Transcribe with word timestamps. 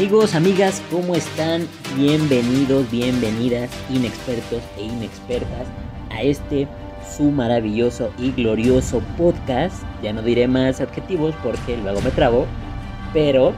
Amigos, 0.00 0.34
amigas, 0.34 0.82
¿cómo 0.90 1.14
están? 1.14 1.68
Bienvenidos, 1.94 2.90
bienvenidas, 2.90 3.70
inexpertos 3.90 4.62
e 4.78 4.84
inexpertas, 4.84 5.68
a 6.08 6.22
este 6.22 6.66
su 7.06 7.24
maravilloso 7.24 8.10
y 8.16 8.32
glorioso 8.32 9.02
podcast. 9.18 9.84
Ya 10.02 10.14
no 10.14 10.22
diré 10.22 10.48
más 10.48 10.80
adjetivos 10.80 11.34
porque 11.42 11.76
luego 11.76 12.00
me 12.00 12.10
trabo, 12.12 12.46
pero 13.12 13.52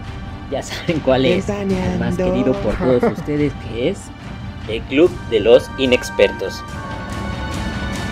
ya 0.51 0.63
saben 0.65 0.99
cuál 0.99 1.27
es 1.27 1.49
el 1.49 2.01
más 2.01 2.17
querido 2.17 2.61
por 2.61 2.77
todos 2.77 3.05
ustedes, 3.05 3.53
que 3.69 3.91
es 3.91 4.01
el 4.69 4.83
Club 4.89 5.13
de 5.31 5.39
los 5.39 5.71
Inexpertos. 5.79 6.61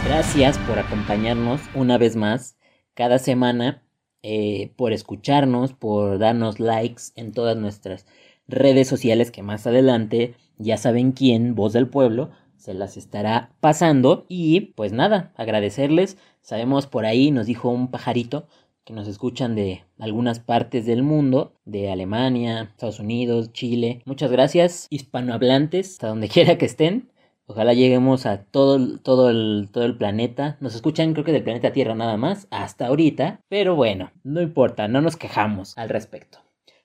Gracias 0.06 0.56
por 0.68 0.78
acompañarnos 0.78 1.60
una 1.74 1.98
vez 1.98 2.15
más 2.15 2.56
cada 2.95 3.18
semana, 3.18 3.82
eh, 4.23 4.73
por 4.76 4.92
escucharnos, 4.92 5.73
por 5.73 6.18
darnos 6.18 6.60
likes 6.60 7.04
en 7.16 7.32
todas 7.32 7.56
nuestras 7.56 8.04
redes 8.50 8.88
sociales 8.88 9.30
que 9.30 9.42
más 9.42 9.66
adelante 9.66 10.34
ya 10.59 10.77
saben 10.77 11.12
quién, 11.12 11.54
voz 11.54 11.72
del 11.72 11.88
pueblo, 11.88 12.30
se 12.56 12.74
las 12.74 12.96
estará 12.96 13.52
pasando. 13.60 14.26
Y 14.28 14.60
pues 14.60 14.92
nada, 14.92 15.32
agradecerles. 15.36 16.18
Sabemos 16.42 16.86
por 16.86 17.06
ahí, 17.06 17.30
nos 17.30 17.46
dijo 17.46 17.70
un 17.70 17.90
pajarito, 17.90 18.46
que 18.84 18.92
nos 18.92 19.09
escuchan 19.09 19.54
de 19.54 19.84
algunas 19.98 20.40
partes 20.40 20.86
del 20.86 21.02
mundo, 21.02 21.54
de 21.64 21.90
Alemania, 21.90 22.62
Estados 22.62 23.00
Unidos, 23.00 23.52
Chile. 23.52 24.02
Muchas 24.04 24.30
gracias, 24.30 24.87
hispanohablantes, 24.90 25.92
hasta 25.92 26.09
donde 26.09 26.28
quiera 26.30 26.59
que 26.59 26.66
estén. 26.66 27.10
Ojalá 27.46 27.74
lleguemos 27.74 28.26
a 28.26 28.45
todo, 28.45 28.98
todo, 28.98 29.28
el, 29.30 29.71
todo 29.73 29.84
el 29.84 29.96
planeta. 29.96 30.56
Nos 30.60 30.74
escuchan 30.74 31.12
creo 31.15 31.24
que 31.24 31.32
del 31.32 31.43
planeta 31.43 31.73
Tierra 31.73 31.95
nada 31.95 32.16
más, 32.16 32.46
hasta 32.51 32.87
ahorita. 32.87 33.40
Pero 33.48 33.74
bueno, 33.74 34.12
no 34.23 34.40
importa, 34.40 34.87
no 34.87 35.01
nos 35.01 35.16
quejamos 35.16 35.76
al 35.76 35.88
respecto. 35.88 36.38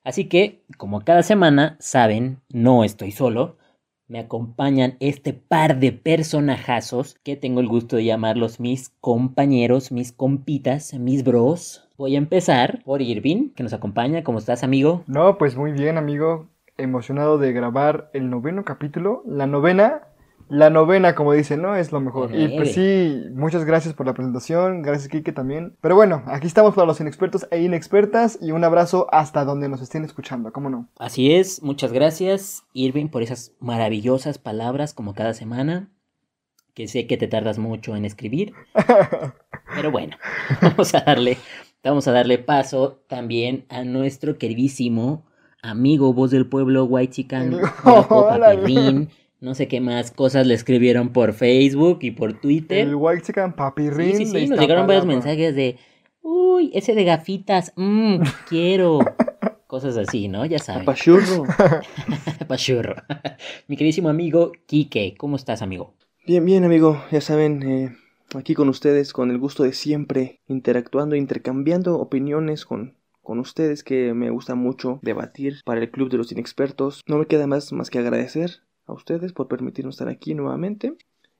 Así 0.06 0.26
que, 0.26 0.62
como 0.78 1.02
cada 1.02 1.24
semana, 1.24 1.76
saben, 1.80 2.40
no 2.50 2.84
estoy 2.84 3.12
solo. 3.12 3.58
Me 4.08 4.20
acompañan 4.20 4.98
este 5.00 5.34
par 5.34 5.80
de 5.80 5.92
personajazos 5.92 7.16
que 7.24 7.36
tengo 7.36 7.60
el 7.60 7.68
gusto 7.68 7.96
de 7.96 8.06
llamarlos 8.06 8.60
mis 8.60 8.90
compañeros, 9.02 9.92
mis 9.92 10.12
compitas, 10.12 10.94
mis 10.94 11.24
bros. 11.24 11.90
Voy 11.98 12.14
a 12.14 12.20
empezar 12.20 12.84
por 12.86 13.02
Irving, 13.02 13.50
que 13.56 13.64
nos 13.64 13.74
acompaña. 13.74 14.24
¿Cómo 14.24 14.38
estás, 14.38 14.64
amigo? 14.64 15.04
No, 15.08 15.40
pues 15.40 15.58
muy 15.58 15.72
bien, 15.72 15.98
amigo. 15.98 16.50
Emocionado 16.78 17.40
de 17.40 17.52
grabar 17.52 18.12
el 18.14 18.30
noveno 18.30 18.64
capítulo, 18.64 19.24
la 19.26 19.48
novena 19.48 20.04
la 20.48 20.70
novena, 20.70 21.16
como 21.16 21.34
dicen, 21.34 21.62
¿no? 21.62 21.76
Es 21.76 21.92
lo 21.92 22.00
mejor. 22.00 22.36
Y 22.36 22.56
pues 22.56 22.74
sí, 22.74 23.24
muchas 23.34 23.66
gracias 23.66 23.94
por 23.94 24.06
la 24.06 24.14
presentación, 24.14 24.82
gracias 24.82 25.10
Kike 25.10 25.32
también. 25.32 25.76
Pero 25.82 25.96
bueno, 25.96 26.24
aquí 26.28 26.48
estamos 26.48 26.76
para 26.76 26.88
los 26.88 27.00
inexpertos 27.00 27.48
e 27.52 27.62
inexpertas 27.62 28.38
y 28.42 28.52
un 28.52 28.64
abrazo 28.64 29.08
hasta 29.12 29.44
donde 29.44 29.70
nos 29.70 29.82
estén 29.82 30.06
escuchando, 30.06 30.52
¿cómo 30.54 30.70
no? 30.70 30.88
Así 31.00 31.34
es, 31.34 31.64
muchas 31.64 31.92
gracias 31.92 32.64
Irving 32.74 33.08
por 33.08 33.24
esas 33.24 33.54
maravillosas 33.60 34.38
palabras 34.38 34.94
como 34.94 35.14
cada 35.14 35.34
semana, 35.34 35.90
que 36.74 36.88
sé 36.88 37.08
que 37.08 37.18
te 37.18 37.28
tardas 37.28 37.58
mucho 37.58 37.96
en 37.96 38.06
escribir. 38.06 38.54
Pero 39.76 39.92
bueno, 39.92 40.18
vamos 40.62 40.94
a 40.94 41.02
darle, 41.02 41.38
vamos 41.84 42.08
a 42.08 42.12
darle 42.12 42.38
paso 42.38 43.02
también 43.08 43.66
a 43.70 43.84
nuestro 43.84 44.38
queridísimo 44.38 45.26
amigo 45.64 46.14
voz 46.14 46.32
del 46.32 46.48
pueblo, 46.48 46.86
White 46.86 47.14
Chican, 47.14 47.60
no 49.42 49.54
sé 49.54 49.68
qué 49.68 49.82
más 49.82 50.12
cosas 50.12 50.48
le 50.48 50.54
escribieron 50.54 51.10
por 51.10 51.34
Facebook 51.34 52.00
y 52.02 52.12
por 52.12 52.40
Twitter. 52.40 52.80
El 52.80 52.96
White 52.96 53.24
Chicken 53.24 53.54
Papirrín. 53.54 54.18
Sí, 54.18 54.26
sí, 54.26 54.40
sí, 54.40 54.48
nos 54.48 54.60
llegaron 54.60 54.88
varios 54.88 55.06
mensajes 55.06 55.56
de, 55.56 55.78
uy, 56.22 56.72
ese 56.74 56.96
de 56.96 57.04
gafitas, 57.04 57.74
mmm, 57.76 58.22
quiero. 58.48 59.00
Cosas 59.68 59.98
así, 59.98 60.28
¿no? 60.28 60.46
Ya 60.46 60.60
saben. 60.60 60.86
Pachurro. 60.86 61.44
Pachurro. 62.48 62.96
Mi 63.68 63.76
queridísimo 63.76 64.10
amigo 64.10 64.52
Quique, 64.68 65.16
¿cómo 65.18 65.36
estás, 65.36 65.62
amigo? 65.62 65.96
Bien, 66.26 66.46
bien, 66.46 66.64
amigo. 66.64 67.04
Ya 67.12 67.20
saben, 67.20 67.64
eh, 67.64 67.96
aquí 68.36 68.54
con 68.54 68.70
ustedes, 68.70 69.12
con 69.12 69.32
el 69.32 69.38
gusto 69.38 69.64
de 69.64 69.74
siempre, 69.74 70.40
interactuando, 70.48 71.16
intercambiando 71.16 72.00
opiniones 72.00 72.64
con, 72.64 72.96
con 73.22 73.40
ustedes, 73.40 73.84
que 73.84 74.14
me 74.14 74.30
gusta 74.30 74.56
mucho 74.56 75.00
debatir 75.02 75.58
para 75.66 75.82
el 75.82 75.92
Club 75.92 76.10
de 76.10 76.18
los 76.18 76.32
Inexpertos. 76.32 77.02
No 77.08 77.18
me 77.18 77.26
queda 77.26 77.48
más, 77.48 77.74
más 77.74 77.90
que 77.90 78.00
agradecer 78.00 78.65
a 78.86 78.94
ustedes 78.94 79.34
por 79.34 79.48
permitirnos 79.48 79.96
estar 79.96 80.10
aquí 80.10 80.34
nuevamente. 80.34 80.96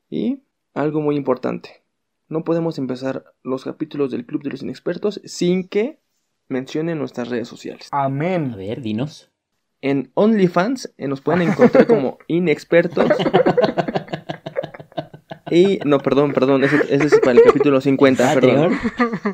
Y 0.10 0.44
algo 0.74 1.02
muy 1.02 1.16
importante, 1.16 1.84
no 2.28 2.44
podemos 2.44 2.78
empezar 2.78 3.26
los 3.44 3.64
capítulos 3.64 4.12
del 4.12 4.26
Club 4.26 4.44
de 4.44 4.52
los 4.52 4.64
Inexpertos 4.64 5.22
sin 5.26 5.68
que 5.68 6.00
mencionen 6.48 6.98
nuestras 6.98 7.30
redes 7.30 7.48
sociales. 7.48 7.88
Amén. 7.92 8.52
A 8.54 8.56
ver, 8.58 8.82
dinos. 8.82 9.32
En 9.82 10.12
OnlyFans 10.16 10.94
eh, 10.98 11.08
nos 11.08 11.22
pueden 11.22 11.44
encontrar 11.44 11.86
como 11.88 12.18
inexpertos. 12.28 13.10
Y, 15.56 15.80
no, 15.86 16.00
perdón, 16.00 16.34
perdón, 16.34 16.64
ese, 16.64 16.78
es 16.90 17.20
para 17.20 17.32
el 17.32 17.44
capítulo 17.44 17.80
50, 17.80 18.34
perdón. 18.34 18.74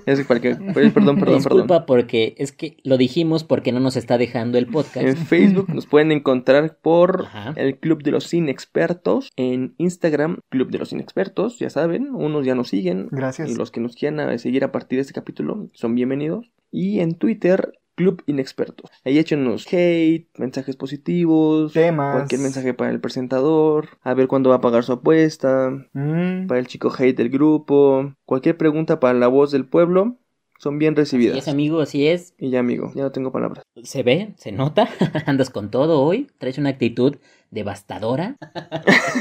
Ese 0.06 0.24
para 0.24 0.40
el 0.40 0.58
perdón, 0.74 0.94
perdón, 0.94 1.16
perdón. 1.20 1.36
Disculpa 1.38 1.86
porque 1.86 2.36
es 2.38 2.52
que 2.52 2.78
lo 2.84 2.98
dijimos 2.98 3.44
porque 3.44 3.72
no 3.72 3.80
nos 3.80 3.96
está 3.96 4.18
dejando 4.18 4.58
el 4.58 4.68
podcast. 4.68 5.08
En 5.08 5.18
Facebook 5.18 5.74
nos 5.74 5.88
pueden 5.88 6.12
encontrar 6.12 6.78
por 6.82 7.28
el 7.56 7.78
Club 7.80 8.04
de 8.04 8.12
los 8.12 8.32
Inexpertos. 8.34 9.32
En 9.36 9.74
Instagram, 9.78 10.40
Club 10.50 10.70
de 10.70 10.78
los 10.78 10.94
Inexpertos, 10.94 11.58
ya 11.58 11.70
saben, 11.70 12.14
unos 12.14 12.46
ya 12.46 12.54
nos 12.54 12.70
siguen. 12.70 13.08
Gracias. 13.12 13.50
Y 13.50 13.56
los 13.56 13.72
que 13.72 13.80
nos 13.80 13.96
quieran 13.96 14.38
seguir 14.38 14.64
a 14.64 14.72
partir 14.72 14.98
de 14.98 15.02
este 15.02 15.14
capítulo 15.14 15.70
son 15.74 15.96
bienvenidos. 15.96 16.52
Y 16.72 17.00
en 17.00 17.16
Twitter, 17.16 17.74
Club 18.02 18.24
Inexpertos. 18.26 18.90
Ahí 19.06 19.20
échenos 19.20 19.68
hate, 19.72 20.28
mensajes 20.38 20.76
positivos, 20.76 21.74
temas, 21.74 22.16
cualquier 22.16 22.42
mensaje 22.42 22.74
para 22.74 22.90
el 22.90 23.00
presentador, 23.00 23.90
a 24.02 24.16
ver 24.16 24.28
cuándo 24.28 24.50
va 24.50 24.56
a 24.56 24.62
pagar 24.62 24.84
su 24.84 24.94
apuesta, 24.94 25.70
mm. 25.94 26.48
para 26.48 26.60
el 26.60 26.66
chico 26.66 26.92
hate 26.98 27.16
del 27.16 27.30
grupo, 27.30 28.14
cualquier 28.26 28.58
pregunta 28.58 29.00
para 29.00 29.18
la 29.18 29.28
voz 29.28 29.52
del 29.52 29.68
pueblo. 29.68 30.18
Son 30.58 30.78
bien 30.78 30.96
recibidas. 30.96 31.38
Así 31.38 31.40
es, 31.40 31.48
amigo, 31.48 31.82
así 31.82 32.08
es. 32.08 32.36
Y 32.38 32.52
ya, 32.52 32.60
amigo, 32.60 32.92
ya 32.94 33.04
no 33.04 33.12
tengo 33.12 33.32
palabras. 33.32 33.64
Se 33.84 34.04
ve, 34.04 34.34
se 34.38 34.52
nota. 34.52 34.88
Andas 35.26 35.50
con 35.50 35.72
todo 35.72 36.02
hoy. 36.02 36.28
Traes 36.38 36.60
una 36.60 36.70
actitud 36.70 37.18
devastadora. 37.50 38.38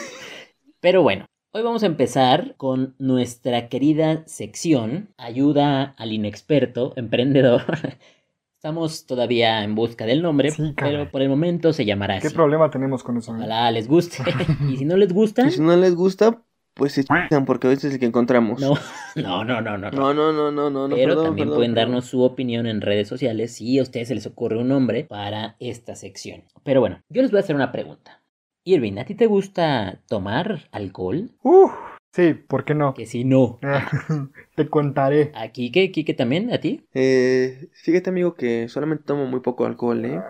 Pero 0.80 1.02
bueno, 1.02 1.24
Hoy 1.52 1.62
vamos 1.62 1.82
a 1.82 1.86
empezar 1.86 2.54
con 2.58 2.94
nuestra 3.00 3.69
querida 3.69 4.22
sección 4.28 5.12
Ayuda 5.16 5.96
al 5.98 6.12
inexperto, 6.12 6.92
emprendedor, 6.94 7.64
Estamos 8.60 9.06
todavía 9.06 9.65
en 9.65 9.75
busca 9.75 10.04
del 10.04 10.21
nombre, 10.21 10.53
pero 10.76 11.10
por 11.10 11.22
el 11.22 11.31
momento 11.31 11.72
se 11.72 11.87
llamará 11.87 12.16
así. 12.16 12.28
¿Qué 12.28 12.34
problema 12.34 12.69
tenemos 12.69 13.03
con 13.03 13.16
eso? 13.16 13.32
Ojalá 13.32 13.71
les 13.71 13.88
guste. 13.88 14.19
y 14.69 14.76
si 14.76 14.84
no 14.84 14.98
les 14.98 15.15
gusta. 15.15 15.47
Y 15.47 15.50
si 15.50 15.62
no 15.62 15.75
les 15.78 15.94
gusta, 15.94 16.43
pues 16.75 16.93
se 16.93 17.04
chingan 17.04 17.47
porque 17.47 17.69
hoy 17.69 17.75
es 17.76 17.84
el 17.84 17.99
que 17.99 18.04
encontramos. 18.04 18.60
No, 19.16 19.44
no, 19.44 19.62
no, 19.62 19.78
no, 19.78 19.78
no. 19.78 19.91
No, 19.91 20.12
no, 20.12 20.53
no, 20.53 20.70
no, 20.70 20.88
no. 20.88 20.94
Pero 20.94 21.22
también 21.22 21.49
pueden 21.49 21.72
darnos 21.72 22.04
su 22.04 22.20
opinión 22.20 22.66
en 22.66 22.82
redes 22.82 23.09
sociales 23.09 23.54
si 23.54 23.78
a 23.78 23.82
ustedes 23.82 24.09
se 24.09 24.15
les 24.15 24.26
ocurre 24.26 24.59
un 24.59 24.69
nombre 24.69 25.04
para 25.04 25.56
esta 25.59 25.97
sección. 25.97 26.44
Pero 26.62 26.81
bueno, 26.81 27.00
yo 27.09 27.22
les 27.22 27.31
voy 27.31 27.38
a 27.38 27.41
hacer 27.41 27.56
una 27.56 27.72
pregunta. 27.72 28.22
Irving, 28.65 28.99
¿a 28.99 29.06
ti 29.06 29.15
te 29.15 29.25
gusta 29.25 30.03
tomar 30.06 30.69
alcohol? 30.70 31.31
Uh, 31.43 31.70
Sí, 32.12 32.34
¿por 32.34 32.65
qué 32.65 32.75
no? 32.75 32.93
Que 32.93 33.06
si 33.06 33.25
no. 33.25 33.60
Te 34.56 34.69
contaré. 34.69 35.31
¿A 35.34 35.48
Kike? 35.48 35.93
¿Kike 35.93 36.15
también? 36.15 36.53
¿A 36.53 36.59
ti? 36.59 36.84
Eh, 36.93 37.69
fíjate, 37.72 38.10
amigo, 38.10 38.34
que 38.34 38.69
solamente 38.69 39.04
tomo 39.04 39.26
muy 39.26 39.41
poco 39.41 39.65
alcohol, 39.65 40.04
¿eh? 40.04 40.20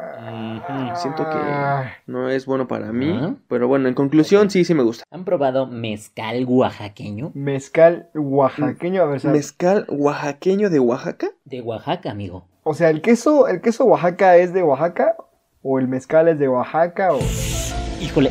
Siento 0.97 1.25
que 1.31 1.39
no 2.07 2.29
es 2.29 2.45
bueno 2.45 2.69
para 2.69 2.93
mí. 2.93 3.37
Pero 3.49 3.67
bueno, 3.67 3.89
en 3.89 3.95
conclusión, 3.95 4.51
sí, 4.51 4.65
sí 4.65 4.75
me 4.75 4.83
gusta. 4.83 5.05
¿Han 5.11 5.25
probado 5.25 5.67
mezcal 5.67 6.45
oaxaqueño? 6.47 7.33
Mezcal 7.35 8.11
oaxaqueño, 8.15 9.03
a 9.03 9.07
ver, 9.07 9.25
¿Mezcal 9.25 9.87
oaxaqueño 9.89 10.69
de 10.69 10.81
Oaxaca? 10.81 11.31
De 11.45 11.63
Oaxaca, 11.63 12.11
amigo. 12.11 12.47
O 12.63 12.75
sea, 12.75 12.91
¿el 12.91 13.01
queso, 13.01 13.49
el 13.49 13.63
queso 13.63 13.87
Oaxaca 13.87 14.37
es 14.37 14.53
de 14.53 14.63
Oaxaca? 14.63 15.17
¿O 15.63 15.79
el 15.79 15.89
mezcal 15.89 16.29
es 16.29 16.39
de 16.39 16.49
Oaxaca? 16.49 17.15
O... 17.15 17.21
Híjole, 18.03 18.31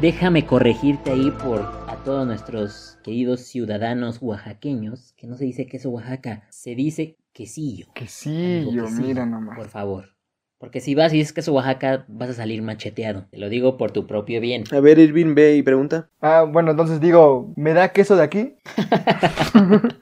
Déjame 0.00 0.44
corregirte 0.44 1.10
ahí 1.10 1.30
por 1.30 1.60
a 1.60 1.96
todos 2.04 2.26
nuestros 2.26 2.98
queridos 3.02 3.40
ciudadanos 3.40 4.18
oaxaqueños, 4.20 5.14
que 5.16 5.26
no 5.26 5.36
se 5.36 5.46
dice 5.46 5.66
queso 5.66 5.88
Oaxaca, 5.88 6.44
se 6.50 6.74
dice 6.74 7.16
quesillo. 7.32 7.86
Quesillo, 7.94 8.90
mira 8.90 9.24
nomás. 9.24 9.56
Por 9.56 9.68
favor. 9.68 10.10
Porque 10.58 10.80
si 10.80 10.94
vas 10.94 11.14
y 11.14 11.18
dices 11.18 11.32
queso 11.32 11.54
Oaxaca, 11.54 12.04
vas 12.08 12.28
a 12.28 12.34
salir 12.34 12.60
macheteado. 12.60 13.26
Te 13.30 13.38
lo 13.38 13.48
digo 13.48 13.78
por 13.78 13.90
tu 13.90 14.06
propio 14.06 14.38
bien. 14.42 14.64
A 14.70 14.80
ver, 14.80 14.98
Irving, 14.98 15.34
ve 15.34 15.56
y 15.56 15.62
pregunta. 15.62 16.10
Ah, 16.20 16.42
bueno, 16.46 16.72
entonces 16.72 17.00
digo, 17.00 17.54
¿me 17.56 17.72
da 17.72 17.92
queso 17.92 18.16
de 18.16 18.22
aquí? 18.22 18.54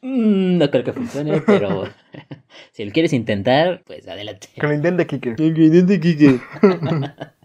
Mm, 0.00 0.58
no 0.58 0.70
creo 0.70 0.84
que 0.84 0.92
funcione, 0.92 1.40
pero 1.40 1.84
si 2.72 2.84
lo 2.84 2.92
quieres 2.92 3.12
intentar, 3.12 3.82
pues 3.84 4.06
adelante. 4.06 4.48
Que 4.54 4.66
lo 4.66 4.72
intente 4.72 5.06
Kike. 5.06 5.34
Que 5.34 5.50
lo 5.50 5.64
intente 5.64 6.00
Kike. 6.00 6.40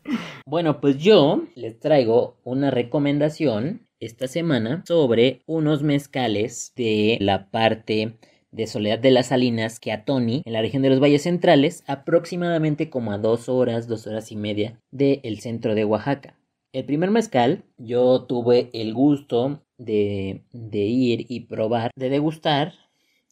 Bueno, 0.45 0.81
pues 0.81 0.97
yo 0.97 1.43
les 1.55 1.79
traigo 1.79 2.37
una 2.43 2.71
recomendación 2.71 3.87
esta 3.99 4.27
semana 4.27 4.83
sobre 4.87 5.43
unos 5.45 5.83
mezcales 5.83 6.73
de 6.75 7.17
la 7.21 7.49
parte 7.51 8.17
de 8.51 8.67
Soledad 8.67 8.99
de 8.99 9.11
las 9.11 9.27
Salinas 9.27 9.79
que 9.79 9.91
a 9.91 10.03
Tony, 10.03 10.41
en 10.45 10.53
la 10.53 10.61
región 10.61 10.83
de 10.83 10.89
los 10.89 10.99
Valles 10.99 11.23
Centrales, 11.23 11.83
aproximadamente 11.87 12.89
como 12.89 13.11
a 13.11 13.17
dos 13.17 13.47
horas, 13.47 13.87
dos 13.87 14.07
horas 14.07 14.31
y 14.31 14.35
media 14.35 14.79
del 14.91 15.39
centro 15.39 15.75
de 15.75 15.85
Oaxaca. 15.85 16.37
El 16.73 16.85
primer 16.85 17.11
mezcal 17.11 17.63
yo 17.77 18.23
tuve 18.23 18.69
el 18.73 18.93
gusto 18.93 19.63
de, 19.77 20.43
de 20.51 20.79
ir 20.79 21.25
y 21.29 21.41
probar, 21.41 21.91
de 21.95 22.09
degustar, 22.09 22.73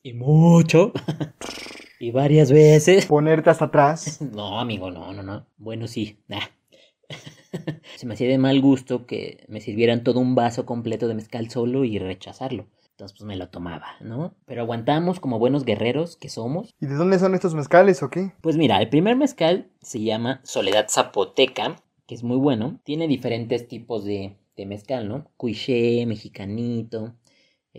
y 0.02 0.14
mucho, 0.14 0.94
y 2.00 2.12
varias 2.12 2.52
veces. 2.52 3.06
Ponerte 3.06 3.50
hasta 3.50 3.66
atrás. 3.66 4.20
No, 4.32 4.60
amigo, 4.60 4.92
no, 4.92 5.12
no, 5.14 5.24
no. 5.24 5.46
Bueno, 5.58 5.88
sí. 5.88 6.20
Se 7.98 8.06
me 8.06 8.14
hacía 8.14 8.28
de 8.28 8.38
mal 8.38 8.62
gusto 8.62 9.06
que 9.06 9.44
me 9.48 9.62
sirvieran 9.62 10.04
todo 10.04 10.20
un 10.20 10.36
vaso 10.36 10.66
completo 10.66 11.08
de 11.08 11.16
mezcal 11.16 11.50
solo 11.50 11.84
y 11.86 12.00
rechazarlo. 12.00 12.68
Entonces, 12.92 13.18
pues 13.18 13.28
me 13.28 13.38
lo 13.38 13.48
tomaba, 13.48 13.96
¿no? 14.02 14.36
Pero 14.46 14.62
aguantamos 14.62 15.22
como 15.22 15.40
buenos 15.40 15.64
guerreros 15.64 16.18
que 16.18 16.28
somos. 16.28 16.76
¿Y 16.82 16.86
de 16.86 16.96
dónde 16.96 17.18
son 17.18 17.34
estos 17.34 17.56
mezcales 17.56 18.04
o 18.04 18.10
qué? 18.10 18.34
Pues 18.42 18.58
mira, 18.58 18.82
el 18.82 18.90
primer 18.90 19.16
mezcal 19.16 19.70
se 19.82 20.02
llama 20.02 20.42
Soledad 20.44 20.88
Zapoteca, 20.90 21.78
que 22.06 22.16
es 22.16 22.24
muy 22.24 22.36
bueno. 22.36 22.82
Tiene 22.84 23.08
diferentes 23.08 23.70
tipos 23.70 24.04
de, 24.04 24.36
de 24.58 24.66
mezcal, 24.66 25.08
¿no? 25.08 25.32
Cuiché, 25.38 26.06
mexicanito, 26.06 27.14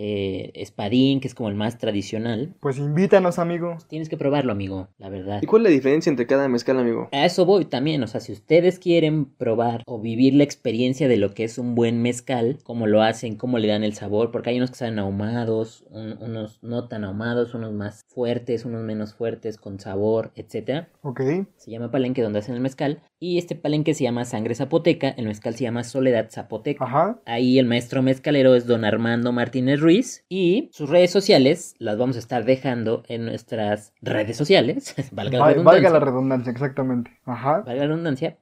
eh, 0.02 0.50
espadín, 0.54 1.20
que 1.20 1.28
es 1.28 1.34
como 1.34 1.50
el 1.50 1.54
más 1.54 1.76
tradicional. 1.76 2.54
Pues 2.60 2.78
invítanos, 2.78 3.38
amigo. 3.38 3.76
Tienes 3.86 4.08
que 4.08 4.16
probarlo, 4.16 4.50
amigo, 4.50 4.88
la 4.96 5.10
verdad. 5.10 5.40
¿Y 5.42 5.46
cuál 5.46 5.60
es 5.60 5.64
la 5.64 5.74
diferencia 5.74 6.08
entre 6.08 6.26
cada 6.26 6.48
mezcal, 6.48 6.78
amigo? 6.78 7.10
A 7.12 7.26
eso 7.26 7.44
voy 7.44 7.66
también, 7.66 8.02
o 8.02 8.06
sea, 8.06 8.20
si 8.20 8.32
ustedes 8.32 8.78
quieren 8.78 9.26
probar 9.26 9.82
o 9.86 10.00
vivir 10.00 10.32
la 10.32 10.42
experiencia 10.42 11.06
de 11.06 11.18
lo 11.18 11.34
que 11.34 11.44
es 11.44 11.58
un 11.58 11.74
buen 11.74 12.00
mezcal, 12.00 12.56
cómo 12.64 12.86
lo 12.86 13.02
hacen, 13.02 13.36
cómo 13.36 13.58
le 13.58 13.68
dan 13.68 13.84
el 13.84 13.92
sabor, 13.92 14.30
porque 14.30 14.48
hay 14.48 14.56
unos 14.56 14.70
que 14.70 14.76
saben 14.76 14.98
ahumados, 14.98 15.84
unos 15.90 16.62
no 16.62 16.88
tan 16.88 17.04
ahumados, 17.04 17.52
unos 17.52 17.74
más 17.74 18.00
fuertes, 18.08 18.64
unos 18.64 18.82
menos 18.82 19.12
fuertes, 19.12 19.58
con 19.58 19.80
sabor, 19.80 20.32
etcétera. 20.34 20.88
Ok. 21.02 21.20
Se 21.56 21.70
llama 21.70 21.90
palenque 21.90 22.22
donde 22.22 22.38
hacen 22.38 22.54
el 22.54 22.62
mezcal. 22.62 23.02
Y 23.22 23.36
este 23.36 23.54
palenque 23.54 23.92
se 23.92 24.04
llama 24.04 24.24
Sangre 24.24 24.54
Zapoteca, 24.54 25.10
el 25.10 25.26
mezcal 25.26 25.54
se 25.54 25.64
llama 25.64 25.84
Soledad 25.84 26.30
Zapoteca. 26.30 26.86
Ajá. 26.86 27.20
Ahí 27.26 27.58
el 27.58 27.66
maestro 27.66 28.00
mezcalero 28.00 28.54
es 28.54 28.66
don 28.66 28.86
Armando 28.86 29.30
Martínez 29.30 29.78
Ruiz 29.80 29.89
y 30.28 30.70
sus 30.72 30.88
redes 30.88 31.10
sociales 31.10 31.74
las 31.78 31.98
vamos 31.98 32.16
a 32.16 32.20
estar 32.20 32.44
dejando 32.44 33.02
en 33.08 33.24
nuestras 33.24 33.92
redes 34.00 34.36
sociales. 34.36 34.94
valga, 35.12 35.38
la 35.38 35.46
redundancia. 35.46 35.72
valga 35.72 35.90
la 35.90 36.04
redundancia, 36.04 36.52
exactamente. 36.52 37.10
Ajá. 37.24 37.62
Valga 37.62 37.82
la 37.82 37.86
redundancia. 37.88 38.38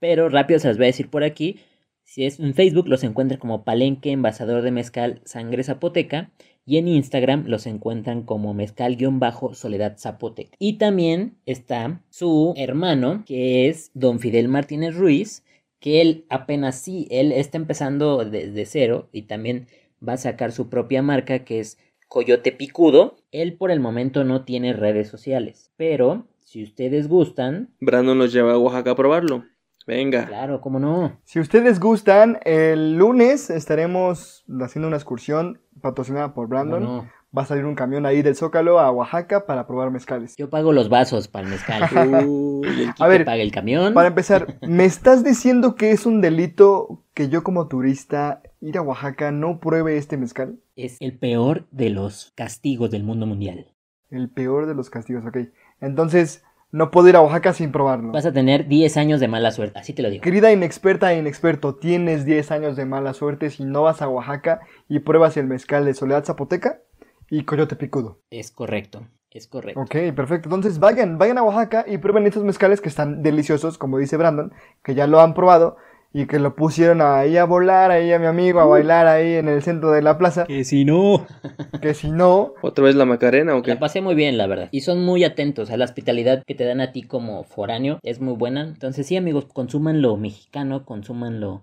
Pero 0.00 0.28
rápido 0.28 0.60
se 0.60 0.68
las 0.68 0.76
voy 0.76 0.86
a 0.86 0.88
decir 0.88 1.10
por 1.10 1.24
aquí. 1.24 1.60
Si 2.04 2.24
es 2.24 2.40
en 2.40 2.54
Facebook 2.54 2.88
los 2.88 3.04
encuentran 3.04 3.38
como 3.38 3.64
Palenque 3.64 4.12
Envasador 4.12 4.62
de 4.62 4.70
Mezcal 4.70 5.20
Sangre 5.24 5.62
Zapoteca. 5.64 6.30
Y 6.64 6.76
en 6.76 6.86
Instagram 6.86 7.44
los 7.46 7.66
encuentran 7.66 8.24
como 8.24 8.52
mezcal-soledad 8.52 9.96
zapoteca. 9.96 10.54
Y 10.58 10.74
también 10.74 11.38
está 11.46 12.02
su 12.10 12.52
hermano, 12.58 13.24
que 13.24 13.70
es 13.70 13.90
don 13.94 14.20
Fidel 14.20 14.48
Martínez 14.48 14.94
Ruiz, 14.94 15.46
que 15.80 16.02
él 16.02 16.26
apenas 16.28 16.78
sí, 16.78 17.08
él 17.10 17.32
está 17.32 17.56
empezando 17.56 18.22
desde 18.22 18.66
cero 18.66 19.08
y 19.12 19.22
también 19.22 19.66
va 20.06 20.14
a 20.14 20.18
sacar 20.18 20.52
su 20.52 20.68
propia 20.68 21.02
marca 21.02 21.40
que 21.40 21.60
es 21.60 21.78
Coyote 22.08 22.52
Picudo. 22.52 23.16
Él 23.32 23.56
por 23.56 23.70
el 23.70 23.80
momento 23.80 24.24
no 24.24 24.44
tiene 24.44 24.72
redes 24.72 25.08
sociales, 25.08 25.70
pero 25.76 26.26
si 26.40 26.62
ustedes 26.62 27.08
gustan, 27.08 27.70
Brandon 27.80 28.18
nos 28.18 28.32
lleva 28.32 28.52
a 28.52 28.58
Oaxaca 28.58 28.92
a 28.92 28.96
probarlo. 28.96 29.44
Venga. 29.86 30.26
claro, 30.26 30.60
cómo 30.60 30.78
no. 30.78 31.18
Si 31.24 31.40
ustedes 31.40 31.80
gustan, 31.80 32.38
el 32.44 32.98
lunes 32.98 33.48
estaremos 33.48 34.44
haciendo 34.60 34.86
una 34.86 34.98
excursión 34.98 35.62
patrocinada 35.80 36.34
por 36.34 36.46
cómo 36.46 36.50
Brandon. 36.50 36.82
no. 36.82 37.17
Va 37.36 37.42
a 37.42 37.44
salir 37.46 37.66
un 37.66 37.74
camión 37.74 38.06
ahí 38.06 38.22
del 38.22 38.36
Zócalo 38.36 38.78
a 38.80 38.90
Oaxaca 38.90 39.44
para 39.44 39.66
probar 39.66 39.90
mezcales. 39.90 40.34
Yo 40.36 40.48
pago 40.48 40.72
los 40.72 40.88
vasos 40.88 41.28
para 41.28 41.44
el 41.44 41.50
mezcal. 41.52 41.82
Uy, 42.26 42.66
el- 42.68 42.76
Quique 42.94 43.02
A 43.02 43.06
ver, 43.06 43.24
paga 43.26 43.42
el 43.42 43.52
camión. 43.52 43.92
Para 43.92 44.08
empezar, 44.08 44.56
¿me 44.62 44.86
estás 44.86 45.24
diciendo 45.24 45.74
que 45.74 45.90
es 45.90 46.06
un 46.06 46.22
delito 46.22 47.04
que 47.12 47.28
yo 47.28 47.42
como 47.42 47.68
turista 47.68 48.42
ir 48.60 48.78
a 48.78 48.82
Oaxaca 48.82 49.30
no 49.30 49.60
pruebe 49.60 49.98
este 49.98 50.16
mezcal? 50.16 50.58
Es 50.74 50.96
el 51.00 51.18
peor 51.18 51.66
de 51.70 51.90
los 51.90 52.32
castigos 52.34 52.90
del 52.90 53.04
mundo 53.04 53.26
mundial. 53.26 53.74
El 54.10 54.30
peor 54.30 54.64
de 54.66 54.74
los 54.74 54.88
castigos, 54.88 55.26
ok. 55.26 55.36
Entonces, 55.82 56.42
no 56.70 56.90
puedo 56.90 57.08
ir 57.08 57.16
a 57.16 57.20
Oaxaca 57.20 57.52
sin 57.52 57.72
probarlo. 57.72 58.12
Vas 58.12 58.24
a 58.24 58.32
tener 58.32 58.68
10 58.68 58.96
años 58.96 59.20
de 59.20 59.28
mala 59.28 59.50
suerte, 59.50 59.78
así 59.78 59.92
te 59.92 60.02
lo 60.02 60.08
digo. 60.08 60.22
Querida 60.22 60.50
inexperta 60.50 61.12
e 61.12 61.18
inexperto, 61.18 61.74
tienes 61.74 62.24
10 62.24 62.50
años 62.52 62.76
de 62.76 62.86
mala 62.86 63.12
suerte 63.12 63.50
si 63.50 63.64
no 63.64 63.82
vas 63.82 64.00
a 64.00 64.08
Oaxaca 64.08 64.60
y 64.88 65.00
pruebas 65.00 65.36
el 65.36 65.46
mezcal 65.46 65.84
de 65.84 65.92
Soledad 65.92 66.24
Zapoteca 66.24 66.80
y 67.30 67.44
Coyote 67.44 67.76
Picudo. 67.76 68.18
Es 68.30 68.50
correcto, 68.50 69.06
es 69.30 69.46
correcto. 69.46 69.80
Ok, 69.80 70.14
perfecto. 70.14 70.48
Entonces 70.48 70.78
vayan, 70.78 71.18
vayan 71.18 71.38
a 71.38 71.42
Oaxaca 71.42 71.84
y 71.86 71.98
prueben 71.98 72.26
estos 72.26 72.44
mezcales 72.44 72.80
que 72.80 72.88
están 72.88 73.22
deliciosos, 73.22 73.78
como 73.78 73.98
dice 73.98 74.16
Brandon, 74.16 74.52
que 74.82 74.94
ya 74.94 75.06
lo 75.06 75.20
han 75.20 75.34
probado 75.34 75.76
y 76.12 76.26
que 76.26 76.38
lo 76.38 76.56
pusieron 76.56 77.02
ahí 77.02 77.36
a 77.36 77.44
volar, 77.44 77.90
ahí 77.90 78.12
a 78.12 78.18
mi 78.18 78.26
amigo, 78.26 78.60
a 78.60 78.64
bailar 78.64 79.06
ahí 79.06 79.34
en 79.34 79.48
el 79.48 79.62
centro 79.62 79.90
de 79.90 80.00
la 80.00 80.16
plaza. 80.16 80.46
Que 80.46 80.64
si 80.64 80.84
no. 80.84 81.26
Que 81.82 81.94
si 81.94 82.10
no, 82.10 82.54
¿Otra 82.62 82.84
vez 82.84 82.96
la 82.96 83.04
Macarena 83.04 83.54
o 83.54 83.62
qué? 83.62 83.74
La 83.74 83.78
pasé 83.78 84.00
muy 84.00 84.14
bien, 84.14 84.38
la 84.38 84.46
verdad. 84.46 84.68
Y 84.72 84.80
son 84.80 85.04
muy 85.04 85.22
atentos 85.24 85.70
a 85.70 85.76
la 85.76 85.84
hospitalidad 85.84 86.42
que 86.44 86.54
te 86.54 86.64
dan 86.64 86.80
a 86.80 86.92
ti 86.92 87.02
como 87.02 87.44
foráneo. 87.44 88.00
Es 88.02 88.20
muy 88.20 88.34
buena. 88.34 88.62
Entonces, 88.62 89.06
sí, 89.06 89.16
amigos, 89.16 89.46
consuman 89.52 90.00
lo 90.02 90.16
mexicano, 90.16 90.84
consuman 90.84 91.40
lo, 91.40 91.62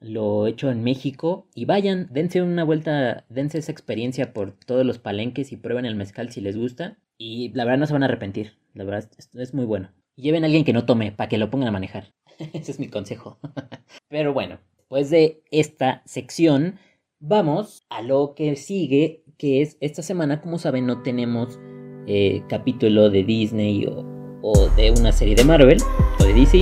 lo 0.00 0.46
hecho 0.46 0.70
en 0.70 0.82
México. 0.82 1.48
Y 1.54 1.64
vayan, 1.64 2.08
dense 2.10 2.42
una 2.42 2.64
vuelta, 2.64 3.24
dense 3.28 3.58
esa 3.58 3.72
experiencia 3.72 4.32
por 4.32 4.52
todos 4.52 4.84
los 4.84 4.98
palenques 4.98 5.52
y 5.52 5.56
prueben 5.56 5.86
el 5.86 5.96
mezcal 5.96 6.30
si 6.30 6.40
les 6.40 6.56
gusta. 6.56 6.98
Y 7.16 7.52
la 7.54 7.64
verdad 7.64 7.78
no 7.78 7.86
se 7.86 7.92
van 7.92 8.02
a 8.02 8.06
arrepentir. 8.06 8.58
La 8.74 8.84
verdad 8.84 9.10
es, 9.18 9.34
es 9.34 9.54
muy 9.54 9.64
bueno. 9.64 9.90
Lleven 10.16 10.44
a 10.44 10.46
alguien 10.46 10.64
que 10.64 10.72
no 10.72 10.84
tome 10.86 11.12
para 11.12 11.28
que 11.28 11.38
lo 11.38 11.50
pongan 11.50 11.68
a 11.68 11.72
manejar. 11.72 12.12
Ese 12.52 12.72
es 12.72 12.78
mi 12.78 12.88
consejo. 12.88 13.38
Pero 14.08 14.32
bueno, 14.32 14.58
después 14.76 15.10
de 15.10 15.42
esta 15.50 16.02
sección, 16.06 16.78
vamos 17.20 17.84
a 17.88 18.02
lo 18.02 18.34
que 18.34 18.56
sigue, 18.56 19.24
que 19.36 19.62
es 19.62 19.76
esta 19.80 20.02
semana, 20.02 20.40
como 20.40 20.58
saben, 20.58 20.86
no 20.86 21.02
tenemos 21.02 21.58
eh, 22.06 22.42
capítulo 22.48 23.10
de 23.10 23.24
Disney 23.24 23.86
o, 23.86 24.04
o 24.42 24.68
de 24.76 24.90
una 24.90 25.12
serie 25.12 25.34
de 25.34 25.44
Marvel 25.44 25.78
o 26.20 26.24
de 26.24 26.32
DC, 26.32 26.60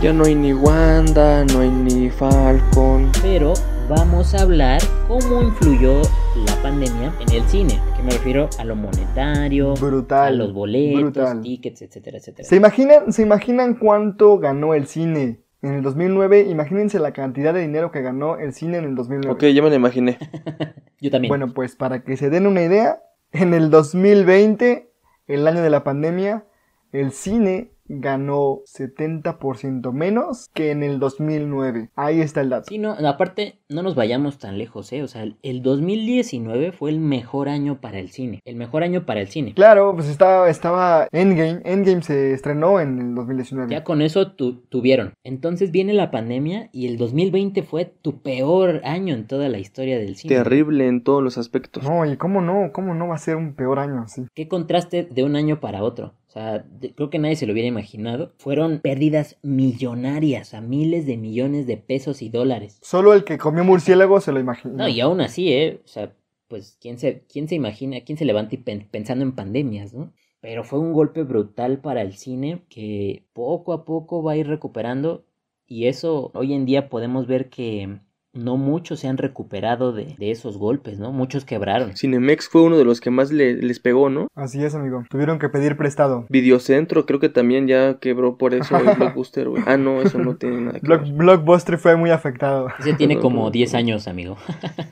Ya 0.00 0.12
no 0.12 0.24
hay 0.24 0.34
ni 0.36 0.52
Wanda, 0.52 1.44
no 1.44 1.60
hay 1.60 1.70
ni 1.70 2.08
Falcon. 2.08 3.10
pero 3.20 3.52
vamos 3.88 4.32
a 4.34 4.42
hablar 4.42 4.80
cómo 5.08 5.42
influyó 5.42 6.02
la 6.46 6.54
pandemia 6.62 7.12
en 7.18 7.34
el 7.34 7.42
cine. 7.48 7.80
¿A 7.92 7.96
qué 7.96 8.02
me 8.04 8.10
refiero? 8.12 8.48
A 8.60 8.64
lo 8.64 8.76
monetario, 8.76 9.72
a 9.72 9.74
brutal. 9.74 10.38
los 10.38 10.52
boletos, 10.52 11.02
brutal. 11.02 11.40
tickets, 11.42 11.82
etcétera, 11.82 12.18
etcétera. 12.18 12.48
¿Se 12.48 12.54
imaginan, 12.54 13.12
¿Se 13.12 13.22
imaginan 13.22 13.74
cuánto 13.74 14.38
ganó 14.38 14.72
el 14.74 14.86
cine 14.86 15.40
en 15.62 15.74
el 15.74 15.82
2009? 15.82 16.42
Imagínense 16.48 17.00
la 17.00 17.12
cantidad 17.12 17.52
de 17.52 17.60
dinero 17.62 17.90
que 17.90 18.00
ganó 18.00 18.38
el 18.38 18.52
cine 18.52 18.78
en 18.78 18.84
el 18.84 18.94
2009. 18.94 19.34
Ok, 19.34 19.52
ya 19.52 19.62
me 19.62 19.68
lo 19.70 19.74
imaginé. 19.74 20.16
Yo 21.00 21.10
también. 21.10 21.28
Bueno, 21.30 21.52
pues 21.52 21.74
para 21.74 22.04
que 22.04 22.16
se 22.16 22.30
den 22.30 22.46
una 22.46 22.62
idea, 22.62 23.02
en 23.32 23.52
el 23.52 23.68
2020, 23.70 24.92
el 25.26 25.46
año 25.48 25.60
de 25.60 25.70
la 25.70 25.82
pandemia, 25.82 26.44
el 26.92 27.10
cine 27.10 27.72
ganó 27.88 28.60
70% 28.66 29.92
menos 29.92 30.48
que 30.54 30.70
en 30.70 30.82
el 30.82 30.98
2009. 30.98 31.90
Ahí 31.96 32.20
está 32.20 32.40
el 32.40 32.50
dato. 32.50 32.66
Sí, 32.68 32.78
no, 32.78 32.92
aparte, 33.06 33.58
no 33.68 33.82
nos 33.82 33.94
vayamos 33.94 34.38
tan 34.38 34.58
lejos, 34.58 34.92
¿eh? 34.92 35.02
O 35.02 35.08
sea, 35.08 35.22
el- 35.22 35.36
el 35.42 35.62
2019 35.62 36.72
fue 36.72 36.90
el 36.90 37.00
mejor 37.00 37.48
año 37.48 37.80
para 37.80 37.98
el 37.98 38.10
cine. 38.10 38.40
El 38.44 38.56
mejor 38.56 38.82
año 38.82 39.06
para 39.06 39.20
el 39.20 39.28
cine. 39.28 39.54
Claro, 39.54 39.94
pues 39.94 40.08
estaba, 40.08 40.48
estaba 40.48 41.08
Endgame. 41.12 41.62
Endgame 41.64 42.02
se 42.02 42.32
estrenó 42.32 42.80
en 42.80 42.98
el 42.98 43.14
2019. 43.14 43.70
Ya 43.70 43.84
con 43.84 44.02
eso 44.02 44.32
tu- 44.32 44.60
tuvieron. 44.68 45.12
Entonces 45.24 45.70
viene 45.70 45.92
la 45.94 46.10
pandemia 46.10 46.68
y 46.72 46.86
el 46.86 46.96
2020 46.98 47.62
fue 47.62 47.84
tu 47.86 48.20
peor 48.22 48.80
año 48.84 49.14
en 49.14 49.26
toda 49.26 49.48
la 49.48 49.58
historia 49.58 49.98
del 49.98 50.16
cine. 50.16 50.34
Terrible 50.34 50.86
en 50.86 51.02
todos 51.02 51.22
los 51.22 51.38
aspectos. 51.38 51.84
No, 51.84 52.04
y 52.04 52.16
cómo 52.16 52.40
no, 52.40 52.70
cómo 52.72 52.94
no 52.94 53.08
va 53.08 53.14
a 53.14 53.18
ser 53.18 53.36
un 53.36 53.54
peor 53.54 53.78
año 53.78 54.02
así. 54.02 54.26
Qué 54.34 54.48
contraste 54.48 55.04
de 55.10 55.24
un 55.24 55.36
año 55.36 55.60
para 55.60 55.82
otro. 55.82 56.14
O 56.28 56.30
sea, 56.30 56.64
creo 56.94 57.08
que 57.08 57.18
nadie 57.18 57.36
se 57.36 57.46
lo 57.46 57.52
hubiera 57.54 57.68
imaginado. 57.68 58.32
Fueron 58.38 58.80
pérdidas 58.80 59.38
millonarias, 59.42 60.52
a 60.52 60.60
miles 60.60 61.06
de 61.06 61.16
millones 61.16 61.66
de 61.66 61.78
pesos 61.78 62.20
y 62.20 62.28
dólares. 62.28 62.78
Solo 62.82 63.14
el 63.14 63.24
que 63.24 63.38
comió 63.38 63.64
murciélago 63.64 64.20
se 64.20 64.32
lo 64.32 64.38
imagina. 64.40 64.74
No, 64.74 64.88
y 64.88 65.00
aún 65.00 65.20
así, 65.22 65.52
¿eh? 65.52 65.80
O 65.84 65.88
sea, 65.88 66.14
pues, 66.48 66.76
¿quién 66.80 66.98
se, 66.98 67.24
quién 67.32 67.48
se 67.48 67.54
imagina, 67.54 68.00
quién 68.02 68.18
se 68.18 68.24
levanta 68.26 68.54
y 68.54 68.58
pen- 68.58 68.88
pensando 68.90 69.24
en 69.24 69.34
pandemias, 69.34 69.94
¿no? 69.94 70.12
Pero 70.40 70.64
fue 70.64 70.78
un 70.78 70.92
golpe 70.92 71.22
brutal 71.22 71.80
para 71.80 72.02
el 72.02 72.12
cine 72.14 72.62
que 72.68 73.24
poco 73.32 73.72
a 73.72 73.84
poco 73.84 74.22
va 74.22 74.32
a 74.32 74.36
ir 74.36 74.46
recuperando 74.46 75.24
y 75.66 75.86
eso 75.86 76.30
hoy 76.34 76.52
en 76.54 76.64
día 76.66 76.88
podemos 76.88 77.26
ver 77.26 77.48
que 77.50 78.00
no 78.34 78.56
muchos 78.56 79.00
se 79.00 79.08
han 79.08 79.18
recuperado 79.18 79.92
de, 79.92 80.14
de, 80.18 80.30
esos 80.30 80.58
golpes, 80.58 80.98
¿no? 80.98 81.12
Muchos 81.12 81.44
quebraron. 81.44 81.96
Cinemex 81.96 82.48
fue 82.48 82.62
uno 82.62 82.76
de 82.76 82.84
los 82.84 83.00
que 83.00 83.10
más 83.10 83.32
le, 83.32 83.54
les 83.54 83.80
pegó, 83.80 84.10
¿no? 84.10 84.28
Así 84.34 84.62
es, 84.64 84.74
amigo. 84.74 85.04
Tuvieron 85.10 85.38
que 85.38 85.48
pedir 85.48 85.76
prestado. 85.76 86.26
Videocentro 86.28 87.06
creo 87.06 87.20
que 87.20 87.28
también 87.28 87.66
ya 87.66 87.98
quebró 87.98 88.36
por 88.36 88.54
eso 88.54 88.76
el 88.76 88.84
Blockbuster, 88.96 89.48
güey. 89.48 89.62
Ah, 89.66 89.76
no, 89.76 90.02
eso 90.02 90.18
no 90.18 90.36
tiene 90.36 90.60
nada 90.60 90.80
que 90.80 90.86
Block, 90.86 91.02
ver. 91.02 91.12
Blockbuster 91.12 91.78
fue 91.78 91.96
muy 91.96 92.10
afectado. 92.10 92.68
Ese 92.78 92.94
tiene 92.94 93.18
como 93.20 93.50
10 93.50 93.74
años, 93.74 94.06
amigo. 94.08 94.36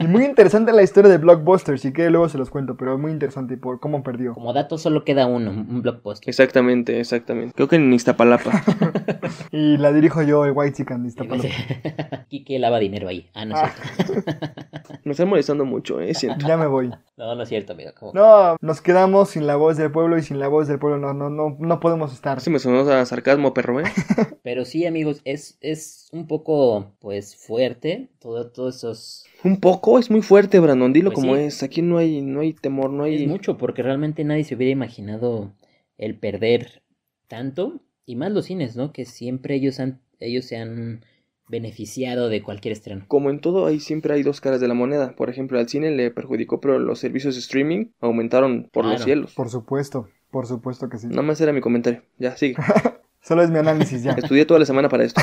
y 0.01 0.07
muy 0.07 0.25
interesante 0.25 0.73
la 0.73 0.83
historia 0.83 1.11
de 1.11 1.19
Blockbuster, 1.19 1.79
sí 1.79 1.93
que 1.93 2.11
luego 2.11 2.29
se 2.29 2.39
los 2.39 2.51
cuento, 2.51 2.77
pero 2.77 2.99
muy 2.99 3.13
interesante 3.13 3.57
por 3.57 3.81
cómo 3.81 4.03
perdió. 4.03 4.35
Como 4.35 4.53
dato 4.53 4.79
solo 4.79 5.05
queda 5.05 5.27
uno, 5.27 5.51
un 5.51 5.83
Blockbuster. 5.83 6.29
Exactamente, 6.29 7.01
exactamente. 7.01 7.53
Creo 7.55 7.69
que 7.69 7.77
en 7.77 7.93
Iztapalapa. 7.93 8.63
y 9.53 9.77
la 9.77 9.93
dirijo 9.93 10.23
yo, 10.23 10.45
el 10.45 10.53
White 10.55 10.79
Chicken 10.79 11.03
de 11.03 11.09
Iztapalapa. 11.09 11.49
Quique 12.29 12.59
lava 12.59 12.79
dinero 12.79 13.09
ahí. 13.09 13.27
Ah, 13.37 13.45
no 13.45 13.55
es 13.55 13.73
cierto. 13.75 14.33
Me 15.05 15.13
están 15.13 15.29
molestando 15.29 15.67
mucho, 15.67 16.01
¿eh? 16.01 16.15
Siento. 16.15 16.47
Ya 16.49 16.57
me 16.57 16.67
voy. 16.67 16.91
No, 17.19 17.35
no 17.35 17.43
es 17.43 17.49
cierto, 17.51 17.75
amigo. 17.75 17.91
¿Cómo? 17.95 18.13
No, 18.15 18.57
nos 18.63 18.81
quedamos 18.81 19.29
sin 19.31 19.47
la 19.47 19.57
voz 19.57 19.77
del 19.77 19.93
pueblo 19.93 20.17
y 20.17 20.23
sin 20.23 20.39
la 20.39 20.49
voz 20.49 20.69
del 20.69 20.79
pueblo 20.79 20.99
no, 20.99 21.13
no, 21.13 21.29
no, 21.29 21.55
no 21.61 21.81
podemos 21.81 22.15
estar. 22.15 22.41
Se 22.41 22.49
me 22.49 22.59
sonó 22.59 22.91
a 22.91 23.05
sarcasmo, 23.05 23.53
perro, 23.53 23.81
¿eh? 23.81 23.85
Pero 24.43 24.65
sí, 24.65 24.87
amigos, 24.87 25.21
es, 25.25 25.59
es 25.61 26.09
un 26.13 26.27
poco, 26.27 26.95
pues, 26.99 27.37
fuerte 27.37 28.09
todo, 28.21 28.51
todos 28.51 28.77
esos... 28.77 29.27
Un 29.45 29.61
poco, 29.61 29.99
es 29.99 30.11
muy 30.11 30.23
fuerte, 30.23 30.59
Brandon, 30.59 30.95
dilo 30.95 31.11
Pues 31.11 31.23
como 31.23 31.37
sí. 31.37 31.43
es. 31.43 31.63
Aquí 31.63 31.83
no 31.83 31.99
hay, 31.99 32.23
no 32.23 32.41
hay 32.41 32.55
temor, 32.55 32.89
no 32.89 33.05
hay... 33.05 33.23
Es 33.23 33.29
mucho, 33.29 33.59
porque 33.59 33.83
realmente 33.83 34.25
nadie 34.25 34.45
se 34.45 34.55
hubiera 34.55 34.73
imaginado 34.73 35.53
el 35.99 36.19
perder 36.19 36.83
tanto. 37.29 37.83
Y 38.07 38.17
más 38.17 38.33
los 38.33 38.47
cines, 38.47 38.77
¿no? 38.77 38.93
Que 38.93 39.05
siempre 39.05 39.57
ellos, 39.57 39.79
han, 39.79 40.01
ellos 40.21 40.47
se 40.47 40.57
han 40.57 41.03
beneficiado 41.49 42.29
de 42.29 42.43
cualquier 42.43 42.73
estreno. 42.73 43.05
Como 43.09 43.31
en 43.31 43.41
todo, 43.41 43.67
ahí 43.67 43.81
siempre 43.81 44.15
hay 44.15 44.23
dos 44.23 44.41
caras 44.41 44.61
de 44.61 44.69
la 44.69 44.75
moneda. 44.75 45.15
Por 45.17 45.31
ejemplo, 45.31 45.59
al 45.59 45.69
cine 45.69 45.91
le 45.91 46.11
perjudicó, 46.11 46.61
pero 46.61 46.79
los 46.79 46.99
servicios 46.99 47.35
de 47.35 47.41
streaming 47.41 47.87
aumentaron 48.01 48.69
por 48.73 48.85
los 48.85 49.03
cielos. 49.03 49.35
Por 49.35 49.51
supuesto, 49.51 50.09
por 50.31 50.47
supuesto 50.47 50.89
que 50.89 50.99
sí. 50.99 51.07
Nada 51.09 51.23
más 51.23 51.41
era 51.41 51.53
mi 51.53 51.61
comentario. 51.61 52.03
Ya, 52.19 52.37
sigue. 52.37 52.57
Solo 53.21 53.43
es 53.43 53.51
mi 53.51 53.59
análisis 53.59 54.05
ya. 54.05 54.13
Estudié 54.13 54.47
toda 54.47 54.61
la 54.61 54.67
semana 54.67 54.89
para 54.89 55.05
esto. 55.05 55.21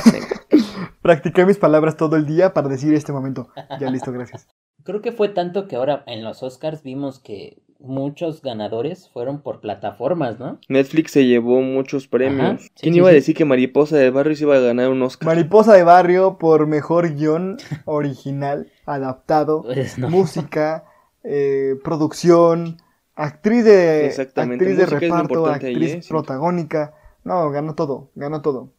Practiqué 1.01 1.45
mis 1.45 1.57
palabras 1.57 1.95
todo 1.95 2.17
el 2.17 2.25
día 2.25 2.53
para 2.53 2.67
decir 2.67 2.93
este 2.93 3.13
momento. 3.13 3.49
Ya 3.79 3.89
listo, 3.89 4.11
gracias. 4.11 4.47
Creo 4.83 5.01
que 5.01 5.13
fue 5.13 5.29
tanto 5.29 5.67
que 5.67 5.77
ahora 5.77 6.03
en 6.07 6.23
los 6.23 6.43
Oscars 6.43 6.83
vimos 6.83 7.19
que 7.19 7.62
muchos 7.83 8.41
ganadores 8.41 9.09
fueron 9.09 9.41
por 9.41 9.59
plataformas, 9.59 10.39
¿no? 10.39 10.57
Netflix 10.69 11.11
se 11.11 11.25
llevó 11.25 11.61
muchos 11.61 12.07
premios. 12.07 12.45
Ajá, 12.45 12.57
sí, 12.57 12.69
¿Quién 12.81 12.93
sí, 12.93 12.97
iba 12.99 13.09
a 13.09 13.13
decir 13.13 13.35
que 13.35 13.45
Mariposa 13.45 13.97
del 13.97 14.11
Barrio 14.11 14.35
se 14.35 14.45
iba 14.45 14.55
a 14.55 14.59
ganar 14.59 14.89
un 14.89 15.01
Oscar? 15.01 15.27
Mariposa 15.27 15.73
de 15.73 15.83
Barrio 15.83 16.37
por 16.37 16.65
mejor 16.65 17.13
guion 17.15 17.57
original, 17.85 18.71
adaptado, 18.85 19.63
Pues 19.63 19.97
no. 19.97 20.09
música, 20.09 20.85
eh, 21.23 21.75
producción, 21.83 22.77
actriz 23.15 23.65
de, 23.65 24.07
Exactamente, 24.07 24.65
actriz 24.65 24.77
de 24.77 24.85
reparto, 24.85 25.45
actriz 25.47 25.77
¿eh? 25.77 25.87
Siento. 25.89 26.07
protagónica. 26.07 26.95
No, 27.23 27.49
ganó 27.51 27.75
todo, 27.75 28.11
ganó 28.15 28.41
todo. 28.41 28.71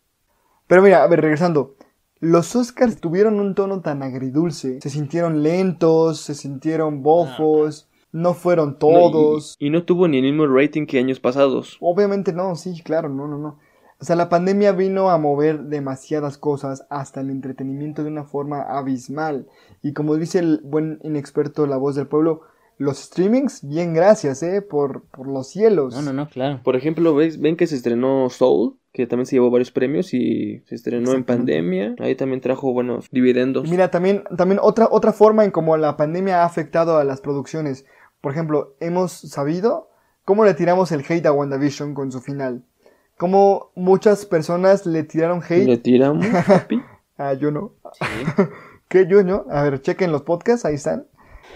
Pero 0.67 0.83
mira, 0.83 1.03
a 1.03 1.07
ver, 1.07 1.21
regresando. 1.21 1.77
Los 2.21 2.57
Oscars 2.57 3.01
tuvieron 3.01 3.39
un 3.39 3.55
tono 3.55 3.83
tan 3.83 4.03
agridulce. 4.03 4.81
Se 4.81 4.89
sintieron 4.89 5.43
lentos, 5.43 6.21
se 6.21 6.35
sintieron 6.35 7.03
bofos, 7.03 7.89
no 8.15 8.33
fueron 8.33 8.69
No, 8.69 8.75
y- 8.75 8.79
todos. 8.79 9.57
y, 9.59 9.71
no 9.71 9.83
tuvo 9.83 10.07
ni 10.07 10.19
el 10.19 10.23
mismo 10.23 10.47
rating 10.47 10.87
que 10.87 11.01
años 11.01 11.19
pasados. 11.19 11.77
Obviamente 11.81 12.33
no, 12.33 12.55
sí, 12.55 12.81
claro, 12.85 13.09
no, 13.09 13.27
no, 13.27 13.39
no. 13.39 13.59
O 14.01 14.05
sea, 14.05 14.15
la 14.15 14.29
pandemia 14.29 14.71
vino 14.71 15.11
a 15.11 15.19
mover 15.19 15.65
demasiadas 15.65 16.39
cosas, 16.39 16.87
hasta 16.91 17.21
el 17.21 17.31
entretenimiento 17.31 18.05
de 18.05 18.11
una 18.11 18.23
forma 18.25 18.63
abismal. 18.63 19.49
Y 19.83 19.95
como 19.95 20.15
dice 20.17 20.39
el 20.39 20.61
buen 20.63 21.01
inexperto 21.03 21.67
La 21.67 21.77
Voz 21.77 21.97
del 21.97 22.07
Pueblo, 22.07 22.43
los 22.79 22.99
streamings, 22.99 23.67
bien 23.67 23.95
gracias, 23.95 24.43
¿eh? 24.45 24.63
Por, 24.63 25.03
por 25.07 25.27
los 25.27 25.49
cielos. 25.49 25.95
No, 25.95 26.03
no, 26.03 26.13
no, 26.13 26.29
claro. 26.29 26.61
Por 26.63 26.77
ejemplo, 26.77 27.15
¿ves? 27.17 27.41
ven 27.41 27.57
que 27.57 27.67
se 27.67 27.75
estrenó 27.77 28.29
Soul, 28.31 28.77
que 28.93 29.07
también 29.09 29.27
se 29.27 29.37
llevó 29.37 29.51
varios 29.51 29.73
premios 29.73 30.15
y 30.15 30.61
se 30.67 30.77
estrenó 30.77 31.13
en 31.15 31.25
pandemia. 31.25 31.97
Ahí 31.99 32.15
también 32.15 32.41
trajo 32.41 32.73
buenos 32.73 33.09
dividendos. 33.11 33.67
Y 33.67 33.71
mira, 33.73 33.91
también, 33.91 34.23
también 34.37 34.61
otra, 34.63 34.89
otra 34.91 35.13
forma 35.13 35.45
en 35.45 35.51
cómo 35.51 35.77
la 35.77 35.97
pandemia 35.97 36.43
ha 36.43 36.47
afectado 36.47 36.99
a 36.99 37.05
las 37.05 37.21
producciones. 37.21 37.85
Por 38.25 38.33
ejemplo, 38.33 38.75
hemos 38.81 39.13
sabido 39.13 39.91
cómo 40.25 40.47
le 40.47 40.55
tiramos 40.55 40.91
el 40.93 41.05
hate 41.07 41.27
a 41.27 41.33
WandaVision 41.33 41.93
con 41.93 42.11
su 42.11 42.23
final. 42.23 42.63
Cómo 43.19 43.71
muchas 43.75 44.25
personas 44.25 44.87
le 44.87 45.03
tiraron 45.03 45.43
hate. 45.43 45.67
Le 45.67 45.77
tiramos, 45.77 46.25
papi. 46.47 46.81
Ah, 47.19 47.35
yo 47.35 47.51
no. 47.51 47.73
Sí. 47.93 48.43
¿Qué 48.89 49.07
yo 49.07 49.23
no? 49.23 49.45
A 49.51 49.65
ver, 49.65 49.83
chequen 49.83 50.11
los 50.11 50.23
podcasts, 50.23 50.65
ahí 50.65 50.77
están. 50.77 51.07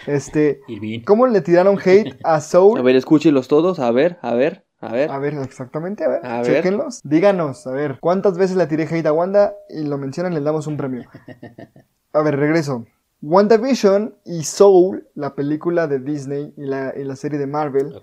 Este, 0.06 0.60
Y 0.68 0.78
bien. 0.78 1.04
¿cómo 1.04 1.26
le 1.26 1.40
tiraron 1.40 1.78
hate 1.82 2.18
a 2.22 2.38
Soul? 2.42 2.78
A 2.78 2.82
ver, 2.82 2.96
escúchelos 2.96 3.48
todos. 3.48 3.78
A 3.78 3.90
ver, 3.90 4.18
a 4.20 4.34
ver, 4.34 4.66
a 4.82 4.92
ver. 4.92 5.10
A 5.10 5.18
ver, 5.18 5.36
exactamente, 5.42 6.04
a 6.04 6.08
ver, 6.08 6.26
A 6.26 6.42
ver. 6.42 6.56
chequenlos. 6.56 7.00
Díganos, 7.02 7.66
a 7.66 7.70
ver, 7.72 7.96
¿cuántas 7.98 8.36
veces 8.36 8.58
le 8.58 8.66
tiré 8.66 8.82
hate 8.84 9.06
a 9.06 9.12
Wanda 9.14 9.54
y 9.70 9.84
lo 9.84 9.96
mencionan, 9.96 10.34
le 10.34 10.42
damos 10.42 10.66
un 10.66 10.76
premio? 10.76 11.08
A 12.12 12.20
ver, 12.20 12.36
regreso. 12.36 12.84
WandaVision 13.20 14.14
y 14.24 14.44
Soul, 14.44 15.06
la 15.14 15.34
película 15.34 15.86
de 15.88 15.98
Disney 15.98 16.52
y 16.56 16.62
la, 16.66 16.94
y 16.96 17.04
la 17.04 17.16
serie 17.16 17.38
de 17.38 17.46
Marvel, 17.46 17.94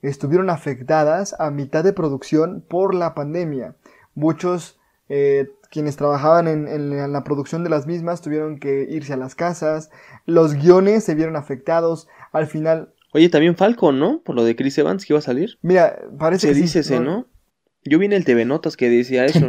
estuvieron 0.00 0.48
afectadas 0.50 1.34
a 1.38 1.50
mitad 1.50 1.84
de 1.84 1.92
producción 1.92 2.64
por 2.66 2.94
la 2.94 3.14
pandemia. 3.14 3.76
Muchos 4.14 4.78
eh, 5.08 5.48
quienes 5.70 5.96
trabajaban 5.96 6.48
en, 6.48 6.68
en 6.68 7.12
la 7.12 7.24
producción 7.24 7.64
de 7.64 7.70
las 7.70 7.86
mismas 7.86 8.22
tuvieron 8.22 8.58
que 8.58 8.86
irse 8.90 9.12
a 9.12 9.16
las 9.18 9.34
casas, 9.34 9.90
los 10.26 10.54
guiones 10.54 11.04
se 11.04 11.14
vieron 11.14 11.36
afectados, 11.36 12.08
al 12.32 12.46
final, 12.46 12.92
Oye, 13.14 13.28
también 13.28 13.56
Falcon, 13.56 13.98
¿no? 13.98 14.22
Por 14.22 14.34
lo 14.34 14.42
de 14.42 14.56
Chris 14.56 14.78
Evans 14.78 15.04
que 15.04 15.12
iba 15.12 15.18
a 15.18 15.22
salir. 15.22 15.58
mira, 15.60 15.98
parece 16.18 16.46
Se 16.46 16.48
que 16.48 16.54
sí, 16.54 16.62
dice 16.62 16.78
ese, 16.80 16.98
¿no? 16.98 17.26
Yo 17.84 17.98
vi 17.98 18.06
en 18.06 18.12
el 18.14 18.24
TV 18.24 18.46
Notas 18.46 18.76
que 18.76 18.88
decía 18.88 19.24
eso. 19.26 19.46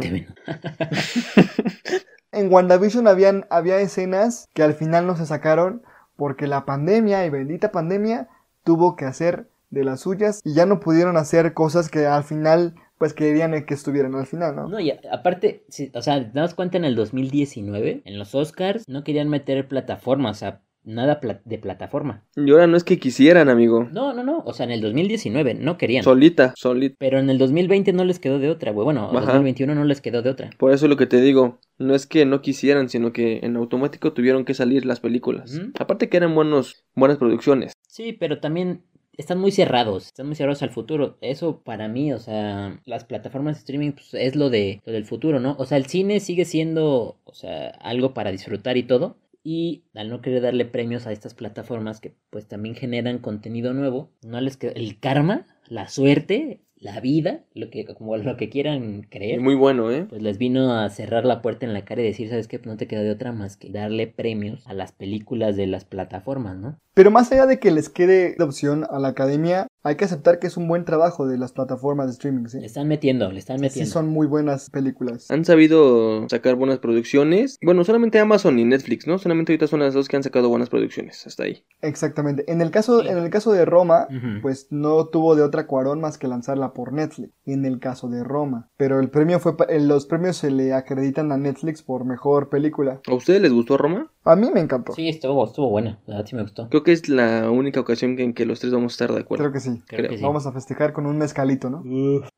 En 2.34 2.52
WandaVision 2.52 3.06
habían, 3.06 3.46
había 3.50 3.78
escenas 3.80 4.48
que 4.54 4.62
al 4.62 4.74
final 4.74 5.06
no 5.06 5.16
se 5.16 5.26
sacaron 5.26 5.82
porque 6.16 6.46
la 6.46 6.64
pandemia 6.64 7.24
y 7.24 7.30
bendita 7.30 7.72
pandemia 7.72 8.28
tuvo 8.64 8.96
que 8.96 9.04
hacer 9.04 9.48
de 9.70 9.84
las 9.84 10.00
suyas 10.00 10.40
y 10.44 10.54
ya 10.54 10.66
no 10.66 10.80
pudieron 10.80 11.16
hacer 11.16 11.54
cosas 11.54 11.88
que 11.88 12.06
al 12.06 12.24
final 12.24 12.74
pues 12.98 13.12
querían 13.12 13.64
que 13.64 13.74
estuvieran 13.74 14.14
al 14.14 14.26
final, 14.26 14.54
¿no? 14.54 14.68
No, 14.68 14.80
y 14.80 14.92
aparte, 15.10 15.64
sí, 15.68 15.90
o 15.94 16.02
sea, 16.02 16.20
das 16.20 16.54
cuenta 16.54 16.78
en 16.78 16.84
el 16.84 16.94
2019, 16.94 18.02
en 18.04 18.18
los 18.18 18.34
Oscars, 18.34 18.88
no 18.88 19.02
querían 19.02 19.28
meter 19.28 19.66
plataformas, 19.66 20.36
o 20.36 20.40
sea, 20.40 20.60
nada 20.84 21.20
pla- 21.20 21.40
de 21.44 21.58
plataforma. 21.58 22.22
Y 22.36 22.50
ahora 22.50 22.66
no 22.66 22.76
es 22.76 22.84
que 22.84 22.98
quisieran, 22.98 23.48
amigo. 23.48 23.88
No, 23.92 24.12
no, 24.12 24.22
no, 24.22 24.42
o 24.44 24.52
sea, 24.52 24.64
en 24.64 24.72
el 24.72 24.80
2019 24.80 25.54
no 25.54 25.76
querían. 25.78 26.04
Solita, 26.04 26.52
solita. 26.56 26.96
Pero 26.98 27.18
en 27.18 27.30
el 27.30 27.38
2020 27.38 27.92
no 27.92 28.04
les 28.04 28.18
quedó 28.18 28.38
de 28.38 28.50
otra, 28.50 28.72
güey. 28.72 28.84
Bueno, 28.84 29.08
en 29.10 29.16
Ajá. 29.16 29.26
2021 29.26 29.74
no 29.74 29.84
les 29.84 30.00
quedó 30.00 30.22
de 30.22 30.30
otra. 30.30 30.50
Por 30.58 30.72
eso 30.72 30.86
es 30.86 30.90
lo 30.90 30.96
que 30.96 31.06
te 31.06 31.20
digo. 31.20 31.58
No 31.78 31.94
es 31.94 32.06
que 32.06 32.24
no 32.26 32.42
quisieran, 32.42 32.88
sino 32.88 33.12
que 33.12 33.40
en 33.42 33.56
automático 33.56 34.12
tuvieron 34.12 34.44
que 34.44 34.54
salir 34.54 34.84
las 34.86 35.00
películas. 35.00 35.60
Aparte 35.78 36.08
que 36.08 36.16
eran 36.16 36.34
buenos, 36.34 36.84
buenas 36.94 37.18
producciones. 37.18 37.72
Sí, 37.88 38.12
pero 38.12 38.38
también 38.40 38.82
están 39.16 39.38
muy 39.38 39.52
cerrados, 39.52 40.06
están 40.06 40.26
muy 40.26 40.34
cerrados 40.34 40.62
al 40.64 40.70
futuro. 40.70 41.16
Eso 41.20 41.60
para 41.62 41.86
mí, 41.88 42.12
o 42.12 42.18
sea, 42.18 42.80
las 42.84 43.04
plataformas 43.04 43.54
de 43.54 43.58
streaming 43.60 43.92
pues, 43.92 44.12
es 44.14 44.34
lo 44.34 44.50
de 44.50 44.82
lo 44.84 44.92
del 44.92 45.04
futuro, 45.04 45.38
¿no? 45.38 45.54
O 45.58 45.66
sea, 45.66 45.78
el 45.78 45.86
cine 45.86 46.18
sigue 46.20 46.44
siendo, 46.44 47.16
o 47.24 47.32
sea, 47.34 47.68
algo 47.80 48.12
para 48.12 48.32
disfrutar 48.32 48.76
y 48.76 48.82
todo. 48.82 49.16
Y 49.44 49.84
al 49.94 50.08
no 50.08 50.22
querer 50.22 50.42
darle 50.42 50.64
premios 50.64 51.06
a 51.06 51.12
estas 51.12 51.34
plataformas 51.34 52.00
que 52.00 52.16
pues 52.30 52.48
también 52.48 52.74
generan 52.74 53.18
contenido 53.18 53.74
nuevo, 53.74 54.10
no 54.22 54.40
les 54.40 54.56
queda 54.56 54.72
el 54.72 54.98
karma, 54.98 55.46
la 55.68 55.88
suerte, 55.88 56.62
la 56.76 57.00
vida, 57.00 57.44
lo 57.54 57.70
que 57.70 57.84
como 57.84 58.16
lo 58.16 58.36
que 58.36 58.48
quieran 58.48 59.02
creer. 59.02 59.40
muy 59.40 59.54
bueno, 59.54 59.90
¿eh? 59.90 60.06
Pues 60.08 60.22
les 60.22 60.38
vino 60.38 60.72
a 60.72 60.88
cerrar 60.88 61.24
la 61.24 61.42
puerta 61.42 61.66
en 61.66 61.74
la 61.74 61.84
cara 61.84 62.02
y 62.02 62.06
decir, 62.06 62.28
¿sabes 62.28 62.48
qué? 62.48 62.58
Pues 62.58 62.68
no 62.68 62.76
te 62.76 62.86
queda 62.86 63.02
de 63.02 63.10
otra 63.10 63.32
más 63.32 63.56
que 63.56 63.70
darle 63.70 64.06
premios 64.06 64.66
a 64.66 64.72
las 64.72 64.92
películas 64.92 65.56
de 65.56 65.66
las 65.66 65.84
plataformas, 65.84 66.56
¿no? 66.56 66.80
Pero 66.94 67.10
más 67.10 67.30
allá 67.32 67.46
de 67.46 67.58
que 67.58 67.70
les 67.72 67.88
quede 67.88 68.34
de 68.38 68.44
opción 68.44 68.86
a 68.88 68.98
la 68.98 69.08
academia, 69.08 69.66
hay 69.82 69.96
que 69.96 70.04
aceptar 70.04 70.38
que 70.38 70.46
es 70.46 70.56
un 70.56 70.66
buen 70.68 70.84
trabajo 70.84 71.26
de 71.26 71.36
las 71.36 71.52
plataformas 71.52 72.06
de 72.06 72.12
streaming, 72.12 72.46
¿sí? 72.46 72.60
Le 72.60 72.66
están 72.66 72.88
metiendo, 72.88 73.30
le 73.30 73.38
están 73.38 73.58
Sí 73.58 73.62
metiendo. 73.62 73.90
son 73.92 74.08
muy 74.08 74.26
buenas 74.26 74.70
películas. 74.70 75.30
Han 75.30 75.44
sabido 75.44 76.26
sacar 76.28 76.54
buenas 76.54 76.78
producciones. 76.78 77.58
Bueno, 77.62 77.84
solamente 77.84 78.18
Amazon 78.20 78.58
y 78.58 78.64
Netflix, 78.64 79.06
¿no? 79.06 79.18
Solamente 79.18 79.52
ahorita 79.52 79.66
son 79.66 79.80
las 79.80 79.92
dos 79.92 80.08
que 80.08 80.16
han 80.16 80.22
sacado 80.22 80.48
buenas 80.48 80.70
producciones. 80.70 81.26
Hasta 81.26 81.42
ahí. 81.44 81.64
Exactamente. 81.82 82.50
En 82.50 82.60
el 82.62 82.70
caso, 82.70 83.02
Sí. 83.02 83.08
en 83.08 83.18
el 83.18 83.28
caso 83.28 83.52
de 83.52 83.64
Roma, 83.64 84.06
pues 84.40 84.68
no 84.70 85.06
tuvo 85.08 85.34
de 85.36 85.42
otra 85.42 85.66
Cuarón 85.66 86.00
más 86.00 86.16
que 86.16 86.28
lanzarla 86.28 86.72
por 86.72 86.92
Netflix. 86.92 87.32
En 87.44 87.64
el 87.66 87.78
caso 87.80 88.08
de 88.08 88.22
Roma. 88.24 88.70
Pero 88.76 89.00
el 89.00 89.10
premio 89.10 89.38
fue, 89.40 89.56
pa- 89.56 89.66
los 89.70 90.06
premios 90.06 90.36
se 90.36 90.50
le 90.50 90.72
acreditan 90.72 91.32
a 91.32 91.36
Netflix 91.36 91.82
por 91.82 92.04
mejor 92.04 92.48
película. 92.48 93.00
¿A 93.06 93.14
ustedes 93.14 93.42
les 93.42 93.52
gustó 93.52 93.76
Roma? 93.76 94.10
A 94.24 94.36
mí 94.36 94.48
me 94.54 94.60
encantó. 94.60 94.94
Sí, 94.94 95.08
estuvo, 95.10 95.44
estuvo 95.44 95.68
buena. 95.68 95.98
La 96.06 96.14
verdad 96.16 96.28
sí 96.30 96.36
me 96.36 96.42
gustó. 96.42 96.68
Creo 96.70 96.82
que 96.84 96.92
es 96.92 97.08
la 97.08 97.50
única 97.50 97.80
ocasión 97.80 98.18
en 98.20 98.34
que 98.34 98.46
los 98.46 98.60
tres 98.60 98.72
vamos 98.72 98.92
a 98.92 98.94
estar 98.94 99.12
de 99.12 99.20
acuerdo. 99.20 99.44
Creo 99.44 99.52
que 99.52 99.60
sí. 99.60 99.82
Creo 99.86 100.08
que 100.08 100.18
sí. 100.18 100.22
Vamos 100.22 100.46
a 100.46 100.52
festejar 100.52 100.92
con 100.92 101.06
un 101.06 101.18
mezcalito, 101.18 101.70
¿no? 101.70 101.82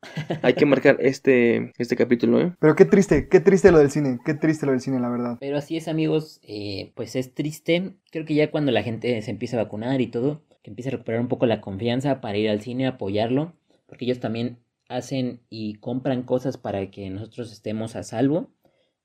Hay 0.41 0.53
que 0.55 0.65
marcar 0.65 0.97
este, 0.99 1.71
este 1.77 1.95
capítulo, 1.95 2.41
¿eh? 2.41 2.53
Pero 2.59 2.75
qué 2.75 2.85
triste, 2.85 3.27
qué 3.29 3.39
triste 3.39 3.71
lo 3.71 3.77
del 3.77 3.91
cine, 3.91 4.19
qué 4.25 4.33
triste 4.33 4.65
lo 4.65 4.71
del 4.71 4.81
cine, 4.81 4.99
la 4.99 5.09
verdad. 5.09 5.37
Pero 5.39 5.57
así 5.57 5.77
es, 5.77 5.87
amigos. 5.87 6.39
eh, 6.43 6.91
pues 6.95 7.15
es 7.15 7.33
triste. 7.33 7.93
Creo 8.11 8.25
que 8.25 8.33
ya 8.33 8.49
cuando 8.49 8.71
la 8.71 8.81
gente 8.81 9.21
se 9.21 9.29
empieza 9.31 9.59
a 9.59 9.63
vacunar 9.63 10.01
y 10.01 10.07
todo, 10.07 10.41
que 10.63 10.71
empieza 10.71 10.89
a 10.89 10.93
recuperar 10.93 11.21
un 11.21 11.27
poco 11.27 11.45
la 11.45 11.61
confianza 11.61 12.21
para 12.21 12.37
ir 12.37 12.49
al 12.49 12.61
cine, 12.61 12.87
apoyarlo. 12.87 13.53
Porque 13.85 14.05
ellos 14.05 14.19
también 14.19 14.57
hacen 14.89 15.41
y 15.49 15.75
compran 15.75 16.23
cosas 16.23 16.57
para 16.57 16.89
que 16.91 17.09
nosotros 17.09 17.51
estemos 17.51 17.95
a 17.95 18.03
salvo 18.03 18.49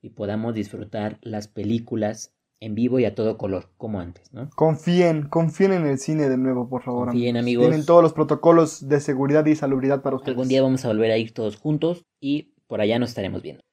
y 0.01 0.11
podamos 0.11 0.55
disfrutar 0.55 1.19
las 1.23 1.49
películas 1.49 2.35
en 2.63 2.77
vivo 2.77 3.01
y 3.01 3.05
a 3.05 3.15
todo 3.17 3.37
color, 3.37 3.71
como 3.77 3.99
antes, 3.99 4.33
¿no? 4.33 4.49
Confíen, 4.55 5.29
confíen 5.29 5.73
en 5.73 5.85
el 5.85 5.99
cine 5.99 6.29
de 6.29 6.39
nuevo, 6.39 6.69
por 6.69 6.85
favor. 6.85 7.09
Confíen, 7.09 7.37
amigos. 7.37 7.67
Tienen 7.67 7.85
todos 7.85 8.05
los 8.05 8.13
protocolos 8.13 8.89
de 8.89 9.01
seguridad 9.01 9.45
y 9.47 9.57
salubridad 9.57 10.01
para 10.01 10.15
ustedes. 10.15 10.37
Algún 10.37 10.49
día 10.49 10.63
vamos 10.63 10.85
a 10.85 10.89
volver 10.89 11.11
a 11.11 11.19
ir 11.19 11.35
todos 11.35 11.57
juntos 11.57 12.07
y 12.21 12.55
por 12.69 12.81
allá 12.81 13.01
nos 13.01 13.11
estaremos 13.11 13.43
viendo. 13.43 13.65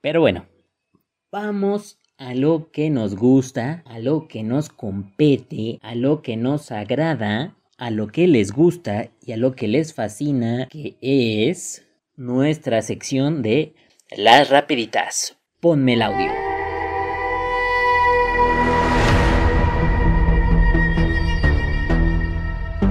Pero 0.00 0.22
bueno, 0.22 0.46
vamos 1.30 1.98
a 2.16 2.34
lo 2.34 2.70
que 2.70 2.88
nos 2.88 3.16
gusta, 3.16 3.82
a 3.84 3.98
lo 3.98 4.28
que 4.28 4.42
nos 4.42 4.70
compete, 4.70 5.78
a 5.82 5.94
lo 5.94 6.22
que 6.22 6.38
nos 6.38 6.72
agrada, 6.72 7.54
a 7.76 7.90
lo 7.90 8.06
que 8.06 8.26
les 8.28 8.50
gusta 8.50 9.10
y 9.20 9.32
a 9.32 9.36
lo 9.36 9.54
que 9.54 9.68
les 9.68 9.92
fascina, 9.92 10.68
que 10.68 10.96
es 11.02 11.86
nuestra 12.16 12.80
sección 12.80 13.42
de 13.42 13.74
las 14.16 14.48
rapiditas. 14.48 15.36
Ponme 15.60 15.92
el 15.94 16.02
audio. 16.02 16.45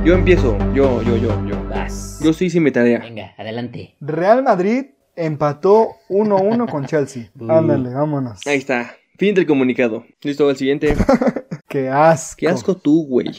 Yo 0.06 0.14
empiezo, 0.14 0.56
yo, 0.76 1.02
yo, 1.02 1.18
yo, 1.18 1.48
yo. 1.48 1.68
Vas. 1.68 2.20
Yo 2.24 2.32
sí 2.32 2.46
hice 2.46 2.60
mi 2.60 2.70
tarea. 2.70 3.00
Venga, 3.00 3.34
adelante. 3.40 3.96
Real 4.00 4.44
Madrid 4.44 4.92
empató 5.16 5.94
1-1 6.10 6.70
con 6.70 6.86
Chelsea. 6.86 7.32
Uh. 7.40 7.52
Ándale, 7.52 7.92
vámonos. 7.92 8.46
Ahí 8.46 8.60
está. 8.60 8.96
Fin 9.18 9.34
del 9.34 9.48
comunicado. 9.48 10.06
Listo, 10.22 10.48
el 10.52 10.58
siguiente. 10.58 10.96
Qué 11.68 11.90
asco. 11.90 12.38
Qué 12.38 12.48
asco 12.48 12.78
tú, 12.78 13.08
güey. 13.08 13.32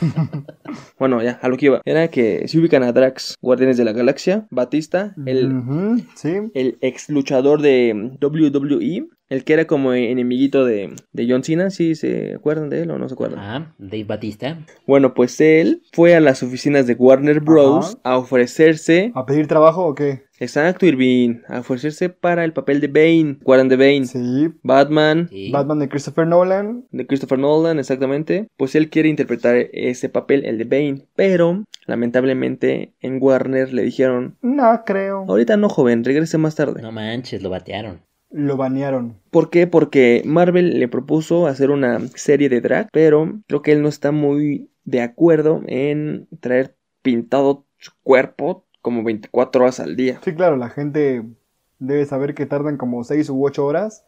bueno, 0.98 1.22
ya, 1.22 1.38
a 1.40 1.48
lo 1.48 1.56
que 1.56 1.66
iba. 1.66 1.80
Era 1.84 2.08
que 2.08 2.48
si 2.48 2.58
ubican 2.58 2.82
a 2.82 2.90
Drax, 2.90 3.36
Guardianes 3.40 3.76
de 3.76 3.84
la 3.84 3.92
Galaxia, 3.92 4.48
Batista, 4.50 5.14
el, 5.24 6.02
sí. 6.16 6.50
el 6.54 6.78
ex 6.80 7.08
luchador 7.10 7.62
de 7.62 8.18
WWE, 8.20 9.06
el 9.30 9.44
que 9.44 9.54
era 9.54 9.64
como 9.66 9.94
enemiguito 9.94 10.64
de, 10.66 10.94
de 11.12 11.26
John 11.28 11.42
Cena, 11.42 11.70
¿sí 11.70 11.94
se 11.94 12.34
acuerdan 12.34 12.68
de 12.68 12.82
él 12.82 12.90
o 12.90 12.98
no 12.98 13.08
se 13.08 13.14
acuerdan? 13.14 13.38
Ah, 13.40 13.74
Dave 13.78 14.04
Batista. 14.04 14.58
Bueno, 14.86 15.14
pues 15.14 15.40
él 15.40 15.82
fue 15.92 16.14
a 16.14 16.20
las 16.20 16.42
oficinas 16.42 16.86
de 16.86 16.94
Warner 16.94 17.40
Bros. 17.40 17.96
a 18.04 18.18
ofrecerse, 18.18 19.12
¿A 19.14 19.24
pedir 19.24 19.46
trabajo 19.46 19.86
o 19.86 19.94
qué? 19.94 20.24
exacto, 20.40 20.84
Irving, 20.86 21.40
a 21.48 21.60
ofrecerse 21.60 22.08
para 22.08 22.44
el 22.44 22.52
papel 22.52 22.80
de 22.80 22.88
Bane, 22.88 23.38
Guardian 23.42 23.68
de 23.68 23.76
Bane, 23.76 24.04
Sí. 24.06 24.48
Batman, 24.62 25.28
Sí. 25.30 25.50
Batman 25.50 25.78
de 25.78 25.88
Christopher 25.88 26.26
Nolan. 26.26 26.84
de 26.90 27.06
Christopher 27.06 27.38
Nolan, 27.38 27.78
exactamente. 27.78 28.48
Pues 28.56 28.74
él 28.74 28.90
quiere 28.90 29.08
interpretar 29.08 29.56
ese 29.72 30.08
papel, 30.08 30.44
el 30.44 30.58
de 30.58 30.64
Bane, 30.64 31.06
pero 31.14 31.64
lamentablemente 31.86 32.94
en 33.00 33.18
Warner 33.20 33.72
le 33.72 33.82
dijeron, 33.82 34.36
No 34.42 34.82
creo. 34.84 35.24
ahorita 35.28 35.56
no, 35.56 35.68
joven, 35.68 36.02
regrese 36.04 36.38
más 36.38 36.54
tarde. 36.56 36.82
No 36.82 36.90
manches, 36.92 37.42
lo 37.42 37.50
batearon. 37.50 38.00
Lo 38.30 38.56
banearon. 38.56 39.16
¿Por 39.30 39.50
qué? 39.50 39.66
Porque 39.66 40.22
Marvel 40.24 40.78
le 40.78 40.88
propuso 40.88 41.46
hacer 41.46 41.70
una 41.70 41.98
serie 42.14 42.48
de 42.48 42.60
drag, 42.60 42.88
pero 42.92 43.40
creo 43.48 43.62
que 43.62 43.72
él 43.72 43.82
no 43.82 43.88
está 43.88 44.12
muy 44.12 44.70
de 44.84 45.02
acuerdo 45.02 45.62
en 45.66 46.28
traer 46.40 46.76
pintado 47.02 47.66
su 47.78 47.92
cuerpo 48.02 48.66
como 48.82 49.02
24 49.02 49.62
horas 49.62 49.80
al 49.80 49.96
día. 49.96 50.20
Sí, 50.24 50.34
claro, 50.34 50.56
la 50.56 50.70
gente 50.70 51.24
debe 51.78 52.06
saber 52.06 52.34
que 52.34 52.46
tardan 52.46 52.76
como 52.76 53.04
6 53.04 53.30
u 53.30 53.44
8 53.44 53.64
horas 53.64 54.04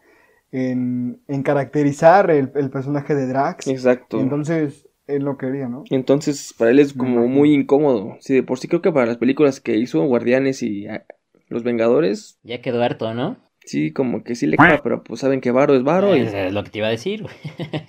en, 0.50 1.21
en 1.29 1.43
caracterizar 1.43 2.31
el, 2.31 2.52
el 2.55 2.71
personaje 2.71 3.14
de 3.14 3.26
Drax. 3.26 3.67
Exacto. 3.67 4.21
Entonces, 4.21 4.87
él 5.07 5.25
no 5.25 5.37
quería, 5.37 5.69
¿no? 5.69 5.85
Entonces, 5.91 6.55
para 6.57 6.71
él 6.71 6.79
es 6.79 6.93
como 6.93 7.26
muy 7.26 7.55
incómodo. 7.55 8.17
Sí, 8.21 8.35
de 8.35 8.43
por 8.43 8.59
sí 8.59 8.69
creo 8.69 8.83
que 8.83 8.93
para 8.93 9.07
las 9.07 9.19
películas 9.19 9.61
que 9.61 9.76
hizo, 9.76 10.05
Guardianes 10.05 10.62
y 10.62 10.87
ah, 10.87 11.05
Los 11.49 11.64
Vengadores, 11.64 12.38
Ya 12.43 12.61
quedó 12.61 12.83
harto, 12.83 13.12
¿no? 13.14 13.37
Sí, 13.64 13.92
como 13.92 14.25
que 14.25 14.35
sí 14.35 14.47
le 14.47 14.57
cae, 14.57 14.81
pero 14.83 15.02
pues 15.02 15.21
saben 15.21 15.40
que 15.40 15.50
varo 15.50 15.75
es 15.75 15.83
varo. 15.83 16.16
Y... 16.16 16.21
Es, 16.21 16.35
es 16.35 16.52
lo 16.52 16.64
que 16.64 16.71
te 16.71 16.78
iba 16.78 16.88
a 16.88 16.90
decir, 16.90 17.23
güey. 17.23 17.35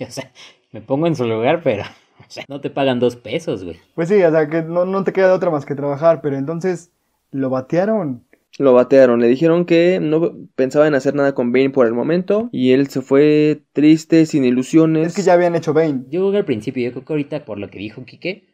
o 0.00 0.10
sea, 0.10 0.30
me 0.72 0.80
pongo 0.80 1.06
en 1.06 1.16
su 1.16 1.24
lugar, 1.24 1.60
pero 1.62 1.84
o 2.20 2.30
sea, 2.30 2.44
no 2.48 2.60
te 2.60 2.70
pagan 2.70 3.00
dos 3.00 3.16
pesos, 3.16 3.64
güey. 3.64 3.78
Pues 3.94 4.08
sí, 4.08 4.22
o 4.22 4.30
sea, 4.30 4.48
que 4.48 4.62
no, 4.62 4.84
no 4.84 5.04
te 5.04 5.12
queda 5.12 5.28
de 5.28 5.34
otra 5.34 5.50
más 5.50 5.66
que 5.66 5.74
trabajar, 5.74 6.20
pero 6.22 6.36
entonces 6.36 6.90
lo 7.30 7.50
batearon. 7.50 8.24
Lo 8.56 8.72
batearon, 8.72 9.20
le 9.20 9.26
dijeron 9.26 9.64
que 9.64 9.98
no 10.00 10.32
pensaba 10.54 10.86
en 10.86 10.94
hacer 10.94 11.14
nada 11.16 11.34
con 11.34 11.50
Bane 11.50 11.70
por 11.70 11.86
el 11.86 11.92
momento 11.92 12.48
y 12.52 12.70
él 12.70 12.86
se 12.86 13.02
fue 13.02 13.62
triste, 13.72 14.26
sin 14.26 14.44
ilusiones. 14.44 15.08
Es 15.08 15.16
que 15.16 15.22
ya 15.22 15.32
habían 15.32 15.56
hecho 15.56 15.74
Bane. 15.74 16.04
Yo 16.08 16.20
creo 16.20 16.30
que 16.30 16.38
al 16.38 16.44
principio, 16.44 16.84
yo 16.84 16.92
creo 16.92 17.04
que 17.04 17.12
ahorita, 17.12 17.44
por 17.44 17.58
lo 17.58 17.68
que 17.68 17.80
dijo 17.80 18.04
Quique, 18.04 18.44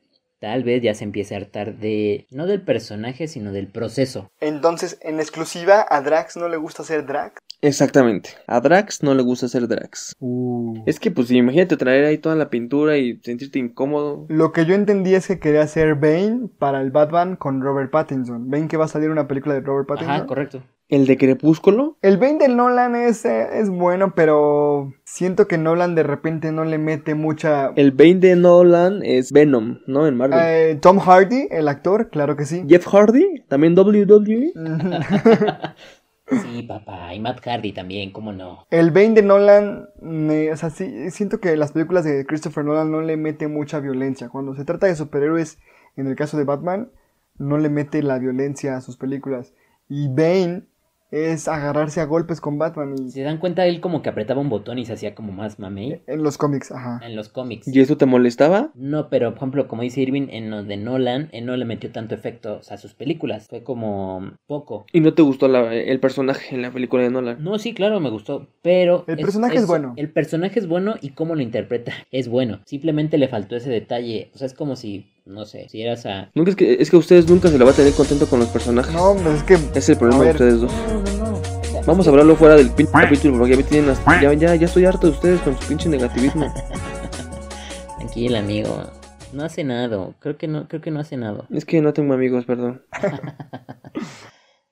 tal 0.40 0.64
vez 0.64 0.83
ya 0.83 0.94
se 0.94 1.05
empiece 1.05 1.35
a 1.35 1.38
hartar 1.38 1.76
de, 1.76 2.26
no 2.31 2.46
del 2.46 2.62
personaje, 2.62 3.29
sino 3.29 3.53
del 3.53 3.68
proceso. 3.68 4.31
Entonces, 4.40 4.98
en 5.03 5.20
exclusiva, 5.20 5.87
a 5.88 6.00
Drax 6.00 6.37
no 6.37 6.48
le 6.48 6.57
gusta 6.57 6.83
ser 6.83 7.07
Drax. 7.07 7.40
Exactamente. 7.62 8.31
A 8.46 8.61
Drax 8.61 9.03
no 9.03 9.14
le 9.14 9.22
gusta 9.22 9.46
hacer 9.46 9.68
Drax. 9.68 10.16
Uh. 10.18 10.83
Es 10.87 10.98
que 10.98 11.11
pues 11.11 11.31
imagínate 11.31 11.76
traer 11.76 12.07
ahí 12.07 12.16
toda 12.16 12.35
la 12.35 12.48
pintura 12.48 12.96
y 12.96 13.20
sentirte 13.22 13.59
incómodo. 13.59 14.24
Lo 14.29 14.53
que 14.53 14.64
yo 14.64 14.74
entendí 14.74 15.14
es 15.14 15.26
que 15.26 15.38
quería 15.38 15.62
hacer 15.62 15.94
Bane 15.96 16.48
para 16.59 16.81
el 16.81 16.90
Batman 16.90 17.37
con 17.37 17.61
Robert 17.61 17.90
Pattinson. 17.90 18.48
¿Ven 18.48 18.68
que 18.68 18.79
va 18.79 18.87
a 18.87 18.88
salir 18.88 19.11
una 19.11 19.29
película 19.29 19.55
de 19.55 19.61
Robert 19.61 19.87
Pattinson? 19.87 20.14
Ajá, 20.14 20.26
correcto. 20.26 20.62
El 20.90 21.07
de 21.07 21.16
Crepúsculo, 21.16 21.96
El 22.03 22.18
Bane 22.18 22.38
de 22.38 22.48
Nolan 22.48 22.96
es, 22.96 23.24
eh, 23.24 23.46
es 23.61 23.70
bueno, 23.70 24.14
pero 24.14 24.92
siento 25.05 25.46
que 25.46 25.57
Nolan 25.57 25.94
de 25.94 26.03
repente 26.03 26.50
no 26.53 26.64
le 26.64 26.79
mete 26.79 27.14
mucha... 27.14 27.70
el 27.76 27.92
Bane 27.92 28.16
de 28.16 28.35
Nolan 28.37 29.00
es 29.05 29.31
Venom, 29.33 29.79
¿no? 29.87 30.07
En 30.07 30.16
Marvel. 30.16 30.38
Eh, 30.42 30.79
Tom 30.83 30.98
Hardy, 30.98 31.46
el 31.50 31.68
actor, 31.68 32.11
claro 32.11 32.35
que 32.37 32.44
sí. 32.44 32.64
Jeff 32.68 32.87
Hardy, 32.87 33.44
también. 33.48 33.79
WWE. 33.79 34.53
Sí, 36.31 36.62
papá. 36.62 37.12
Y 37.12 37.18
Matt 37.18 37.40
Hardy 37.44 37.72
también, 37.72 38.12
¿cómo 38.12 38.33
no? 38.33 38.64
El 38.70 38.92
Bane 38.92 39.14
de 39.14 39.22
Nolan, 39.22 39.88
me- 40.00 40.53
o 40.53 40.57
sea, 40.57 40.70
sí, 40.70 41.11
siento 41.11 41.40
que 41.40 41.57
las 41.57 41.72
películas 41.72 42.05
de 42.05 42.24
Christopher 42.24 42.64
Nolan 42.64 42.90
no 42.92 43.00
le 43.00 43.16
mete 43.16 43.48
mucha 43.48 43.81
violencia. 43.81 44.29
Cuando 44.29 44.55
se 44.55 44.64
trata 44.64 44.87
de 44.87 44.94
superhéroes, 44.94 45.59
en 45.96 46.07
el 46.07 46.14
caso 46.14 46.37
de 46.38 46.44
Batman, 46.44 46.90
no 47.38 47.59
le 47.59 47.68
mete 47.68 48.03
la 48.05 48.18
violencia 48.20 48.76
a 48.76 48.81
sus 48.81 48.96
películas. 48.96 49.55
Y 49.88 50.07
Bane 50.07 50.62
es 51.11 51.49
agarrarse 51.49 52.01
a 52.01 52.05
golpes 52.05 52.40
con 52.40 52.59
Batman 52.59 52.94
y- 52.99 53.11
se 53.11 53.23
dan 53.23 53.38
cuenta, 53.38 53.66
él 53.66 53.81
como 53.81 54.03
que 54.03 54.09
apretaba 54.09 54.40
un 54.40 54.49
botón 54.49 54.79
y 54.79 54.85
se 54.87 54.92
hacía 54.92 55.14
como 55.14 55.33
más 55.33 55.59
mamey 55.59 56.01
en 56.07 56.23
los 56.23 56.38
cómics, 56.38 56.70
ajá. 56.73 57.01
en 57.05 57.16
los 57.16 57.29
cómics. 57.29 57.66
¿Y 57.68 57.81
eso 57.81 57.96
te 57.96 58.07
molestaba? 58.07 58.70
No, 58.75 59.09
pero 59.11 59.31
por 59.31 59.38
ejemplo, 59.38 59.68
como 59.68 59.83
dice 59.83 60.01
Irving, 60.03 60.29
en 60.31 60.51
lo 60.51 60.62
de 60.62 60.77
Nolan, 60.77 61.29
él 61.33 61.46
no 61.46 61.57
le 61.57 61.64
metió 61.64 61.90
tanto 61.90 62.14
efecto 62.14 62.61
a 62.70 62.77
sus 62.77 62.94
películas. 62.94 63.46
Fue 63.49 63.62
como 63.62 64.33
poco. 64.46 64.87
¿Y 64.92 65.01
no 65.01 65.14
te 65.14 65.23
gustó 65.23 65.49
la- 65.49 65.75
el 65.75 66.01
personaje 66.01 66.55
en 66.55 66.62
la 66.62 66.70
película 66.70 67.03
de 67.03 67.11
Nolan? 67.11 67.42
No, 67.42 67.59
sí, 67.59 67.75
claro, 67.75 68.01
me 68.01 68.11
gustó, 68.11 68.49
pero... 68.62 69.05
El 69.07 69.16
personaje 69.18 69.57
es 69.57 69.66
bueno. 69.66 69.94
El 69.96 70.11
personaje 70.11 70.59
es 70.61 70.66
bueno 70.68 70.94
y 71.01 71.11
cómo 71.11 71.35
lo 71.35 71.42
interpreta 71.42 71.92
es 72.12 72.29
bueno. 72.29 72.61
Simplemente 72.66 73.18
le 73.18 73.29
faltó 73.29 73.57
ese 73.57 73.70
detalle. 73.70 74.31
O 74.35 74.38
sea, 74.38 74.46
es 74.46 74.55
como 74.55 74.77
si, 74.77 75.11
no 75.26 75.44
sé, 75.46 75.68
si 75.68 75.83
eras 75.83 76.06
a... 76.06 76.30
Nunca 76.35 76.50
es 76.50 76.56
que 76.56 76.74
es 76.80 76.90
que 76.90 76.96
a 76.96 76.98
ustedes 76.98 77.28
nunca 77.28 77.48
se 77.48 77.59
le 77.59 77.64
va 77.64 77.70
a 77.70 77.74
tener 77.74 77.92
contento 77.92 78.26
con 78.26 78.38
los 78.40 78.48
personajes. 78.48 78.92
No, 78.92 79.14
pues 79.14 79.37
es 79.37 79.42
que... 79.44 79.59
Es 79.78 79.88
el 79.88 79.96
problema 79.96 80.24
de 80.24 80.30
ustedes 80.33 80.61
dos. 80.61 80.72
No, 80.72 81.00
no, 81.00 81.30
no. 81.33 81.40
Vamos 81.87 82.06
a 82.06 82.11
hablarlo 82.11 82.37
fuera 82.37 82.56
del 82.56 82.70
pinche 82.70 82.92
capítulo 82.92 83.38
porque 83.38 83.52
ya 83.52 83.56
me 83.56 83.62
tienen 83.62 83.90
hasta- 83.90 84.20
ya, 84.22 84.33
ya, 84.35 84.54
ya 84.54 84.66
estoy 84.66 84.85
harto 84.85 85.06
de 85.06 85.12
ustedes 85.14 85.40
con 85.40 85.56
su 85.59 85.66
pinche 85.68 85.88
negativismo. 85.88 86.52
Tranquila, 87.98 88.40
amigo. 88.40 88.83
No 89.33 89.44
hace 89.44 89.64
nada. 89.64 90.09
Creo 90.18 90.37
que 90.37 90.48
no, 90.48 90.66
creo 90.68 90.80
que 90.80 90.90
no 90.90 91.00
hace 91.00 91.16
nada. 91.16 91.44
Es 91.50 91.64
que 91.64 91.80
no 91.80 91.92
tengo 91.92 92.14
amigos, 92.14 92.44
perdón. 92.44 92.83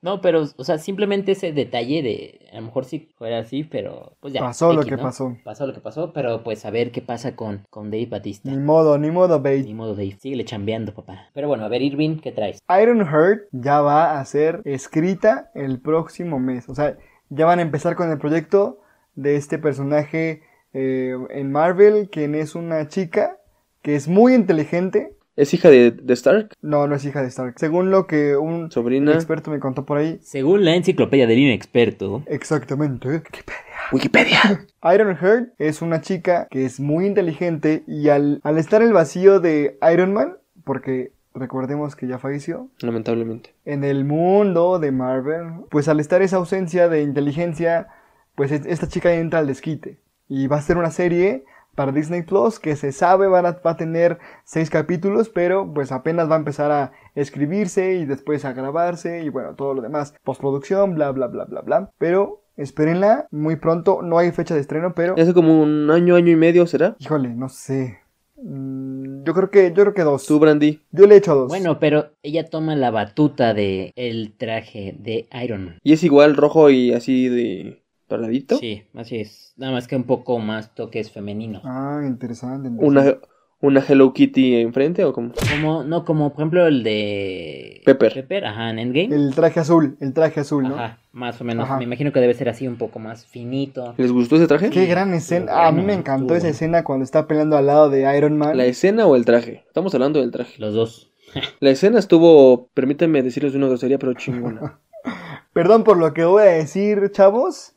No, 0.00 0.20
pero, 0.20 0.44
o 0.56 0.64
sea, 0.64 0.78
simplemente 0.78 1.32
ese 1.32 1.52
detalle 1.52 2.02
de, 2.02 2.48
a 2.52 2.56
lo 2.56 2.66
mejor 2.66 2.84
si 2.84 3.00
fuera 3.16 3.40
así, 3.40 3.64
pero 3.64 4.12
pues 4.20 4.32
ya. 4.32 4.40
Pasó 4.40 4.72
lo 4.72 4.82
que 4.84 4.96
¿no? 4.96 5.02
pasó. 5.02 5.36
Pasó 5.44 5.66
lo 5.66 5.74
que 5.74 5.80
pasó, 5.80 6.12
pero 6.12 6.44
pues 6.44 6.64
a 6.64 6.70
ver 6.70 6.92
qué 6.92 7.02
pasa 7.02 7.34
con, 7.34 7.64
con 7.70 7.90
Dave 7.90 8.06
Batista. 8.06 8.48
Ni 8.48 8.56
modo, 8.56 8.96
ni 8.98 9.10
modo, 9.10 9.40
Bane. 9.40 9.64
Ni 9.64 9.74
modo, 9.74 9.94
Dave. 9.94 10.16
Síguele 10.20 10.44
chambeando, 10.44 10.94
papá. 10.94 11.28
Pero 11.34 11.48
bueno, 11.48 11.64
a 11.64 11.68
ver, 11.68 11.82
Irving, 11.82 12.18
¿qué 12.18 12.30
traes? 12.30 12.60
Iron 12.80 13.04
Heart 13.04 13.48
ya 13.50 13.80
va 13.80 14.20
a 14.20 14.24
ser 14.24 14.62
escrita 14.64 15.50
el 15.54 15.80
próximo 15.80 16.38
mes. 16.38 16.68
O 16.68 16.74
sea, 16.76 16.96
ya 17.28 17.46
van 17.46 17.58
a 17.58 17.62
empezar 17.62 17.96
con 17.96 18.10
el 18.10 18.18
proyecto 18.18 18.80
de 19.16 19.34
este 19.34 19.58
personaje 19.58 20.42
eh, 20.74 21.16
en 21.30 21.50
Marvel, 21.50 22.08
quien 22.08 22.36
es 22.36 22.54
una 22.54 22.86
chica 22.86 23.38
que 23.82 23.96
es 23.96 24.06
muy 24.06 24.34
inteligente. 24.34 25.16
¿Es 25.38 25.54
hija 25.54 25.70
de, 25.70 25.92
de 25.92 26.14
Stark? 26.14 26.50
No, 26.62 26.86
no 26.88 26.96
es 26.96 27.04
hija 27.04 27.22
de 27.22 27.28
Stark. 27.28 27.54
Según 27.58 27.90
lo 27.90 28.06
que 28.08 28.36
un 28.36 28.70
¿Sobrina? 28.72 29.14
experto 29.14 29.50
me 29.52 29.60
contó 29.60 29.86
por 29.86 29.98
ahí. 29.98 30.18
Según 30.20 30.64
la 30.64 30.74
enciclopedia 30.74 31.26
del 31.28 31.38
inexperto, 31.38 32.22
Exactamente. 32.26 33.08
Wikipedia. 33.08 33.54
Wikipedia. 33.92 34.66
Ironheart 34.94 35.50
es 35.58 35.80
una 35.80 36.00
chica 36.00 36.48
que 36.50 36.64
es 36.64 36.80
muy 36.80 37.06
inteligente 37.06 37.84
y 37.86 38.08
al, 38.08 38.40
al 38.42 38.58
estar 38.58 38.82
el 38.82 38.92
vacío 38.92 39.38
de 39.40 39.78
Iron 39.92 40.12
Man, 40.12 40.36
porque 40.64 41.12
recordemos 41.34 41.94
que 41.94 42.08
ya 42.08 42.18
falleció, 42.18 42.68
Lamentablemente. 42.80 43.54
en 43.64 43.84
el 43.84 44.04
mundo 44.04 44.78
de 44.80 44.90
Marvel, 44.90 45.44
pues 45.70 45.86
al 45.88 46.00
estar 46.00 46.20
esa 46.20 46.36
ausencia 46.38 46.88
de 46.88 47.02
inteligencia, 47.02 47.86
pues 48.34 48.50
es- 48.50 48.66
esta 48.66 48.88
chica 48.88 49.14
entra 49.14 49.38
al 49.38 49.46
desquite. 49.46 50.00
Y 50.28 50.46
va 50.48 50.56
a 50.56 50.62
ser 50.62 50.76
una 50.78 50.90
serie 50.90 51.44
para 51.78 51.92
Disney 51.92 52.22
Plus 52.22 52.58
que 52.58 52.74
se 52.74 52.90
sabe 52.90 53.28
van 53.28 53.46
a- 53.46 53.60
va 53.64 53.70
a 53.70 53.76
tener 53.76 54.18
seis 54.44 54.68
capítulos, 54.68 55.28
pero 55.28 55.72
pues 55.72 55.92
apenas 55.92 56.28
va 56.28 56.34
a 56.34 56.38
empezar 56.38 56.72
a 56.72 56.90
escribirse 57.14 57.94
y 57.94 58.04
después 58.04 58.44
a 58.44 58.52
grabarse 58.52 59.22
y 59.22 59.28
bueno, 59.28 59.54
todo 59.54 59.74
lo 59.74 59.80
demás. 59.82 60.12
Postproducción, 60.24 60.96
bla, 60.96 61.12
bla, 61.12 61.28
bla, 61.28 61.44
bla, 61.44 61.60
bla. 61.60 61.90
Pero 61.98 62.42
espérenla 62.56 63.28
muy 63.30 63.54
pronto, 63.54 64.02
no 64.02 64.18
hay 64.18 64.32
fecha 64.32 64.54
de 64.54 64.60
estreno, 64.60 64.92
pero... 64.92 65.14
Hace 65.16 65.32
como 65.32 65.62
un 65.62 65.88
año, 65.92 66.16
año 66.16 66.32
y 66.32 66.36
medio, 66.36 66.66
¿será? 66.66 66.96
Híjole, 66.98 67.28
no 67.28 67.48
sé. 67.48 68.00
Mm, 68.42 69.22
Yo 69.24 69.34
creo 69.34 69.50
que, 69.50 69.68
yo 69.68 69.82
creo 69.82 69.94
que 69.94 70.02
dos. 70.02 70.26
Tú, 70.26 70.38
Brandy. 70.38 70.80
Yo 70.92 71.06
le 71.06 71.14
he 71.14 71.18
hecho 71.18 71.34
dos. 71.34 71.48
Bueno, 71.48 71.78
pero 71.78 72.10
ella 72.22 72.48
toma 72.48 72.74
la 72.76 72.90
batuta 72.90 73.54
de 73.54 73.92
el 73.96 74.32
traje 74.36 74.96
de 74.98 75.28
Iron 75.44 75.64
Man. 75.64 75.78
Y 75.82 75.92
es 75.92 76.02
igual 76.02 76.36
rojo 76.36 76.70
y 76.70 76.92
así 76.92 77.28
de 77.28 77.82
doradito. 78.08 78.58
Sí, 78.58 78.84
así 78.94 79.20
es. 79.20 79.54
Nada 79.56 79.72
más 79.72 79.86
que 79.88 79.96
un 79.96 80.04
poco 80.04 80.38
más 80.38 80.74
toques 80.74 81.10
femeninos. 81.10 81.62
Ah, 81.64 82.02
interesante. 82.06 82.68
interesante. 82.68 82.86
Una, 82.86 83.18
una 83.60 83.84
Hello 83.86 84.12
Kitty 84.12 84.56
enfrente 84.56 85.04
o 85.04 85.12
como. 85.12 85.32
Como, 85.50 85.82
no, 85.82 86.04
como 86.04 86.30
por 86.30 86.40
ejemplo 86.40 86.66
el 86.66 86.82
de 86.82 87.82
Pepper. 87.84 88.14
Pepper, 88.14 88.46
ajá, 88.46 88.70
en 88.70 88.78
Endgame. 88.78 89.14
El 89.14 89.34
traje 89.34 89.60
azul, 89.60 89.96
el 90.00 90.14
traje 90.14 90.40
azul, 90.40 90.62
¿no? 90.62 90.76
Ajá, 90.76 91.00
más 91.12 91.40
o 91.40 91.44
menos. 91.44 91.64
Ajá. 91.64 91.78
Me 91.78 91.84
imagino 91.84 92.12
que 92.12 92.20
debe 92.20 92.34
ser 92.34 92.48
así 92.48 92.68
un 92.68 92.76
poco 92.76 92.98
más 92.98 93.26
finito. 93.26 93.94
¿Les 93.96 94.12
gustó 94.12 94.36
ese 94.36 94.46
traje? 94.46 94.70
Qué 94.70 94.86
gran 94.86 95.12
escena. 95.14 95.66
a 95.66 95.72
mí 95.72 95.82
me 95.82 95.94
encantó 95.94 96.34
esa 96.34 96.48
escena 96.48 96.84
cuando 96.84 97.04
está 97.04 97.26
peleando 97.26 97.56
al 97.56 97.66
lado 97.66 97.90
de 97.90 98.16
Iron 98.16 98.38
Man. 98.38 98.56
¿La 98.56 98.66
escena 98.66 99.06
o 99.06 99.16
el 99.16 99.24
traje? 99.24 99.64
Estamos 99.66 99.92
hablando 99.94 100.20
del 100.20 100.30
traje. 100.30 100.54
Los 100.58 100.74
dos. 100.74 101.10
La 101.60 101.70
escena 101.70 101.98
estuvo, 101.98 102.68
permítanme 102.74 103.22
decirles 103.22 103.54
una 103.54 103.66
grosería, 103.66 103.98
pero 103.98 104.14
chingona. 104.14 104.78
Perdón 105.52 105.84
por 105.84 105.96
lo 105.96 106.14
que 106.14 106.24
voy 106.24 106.42
a 106.42 106.46
decir, 106.46 107.10
chavos, 107.10 107.74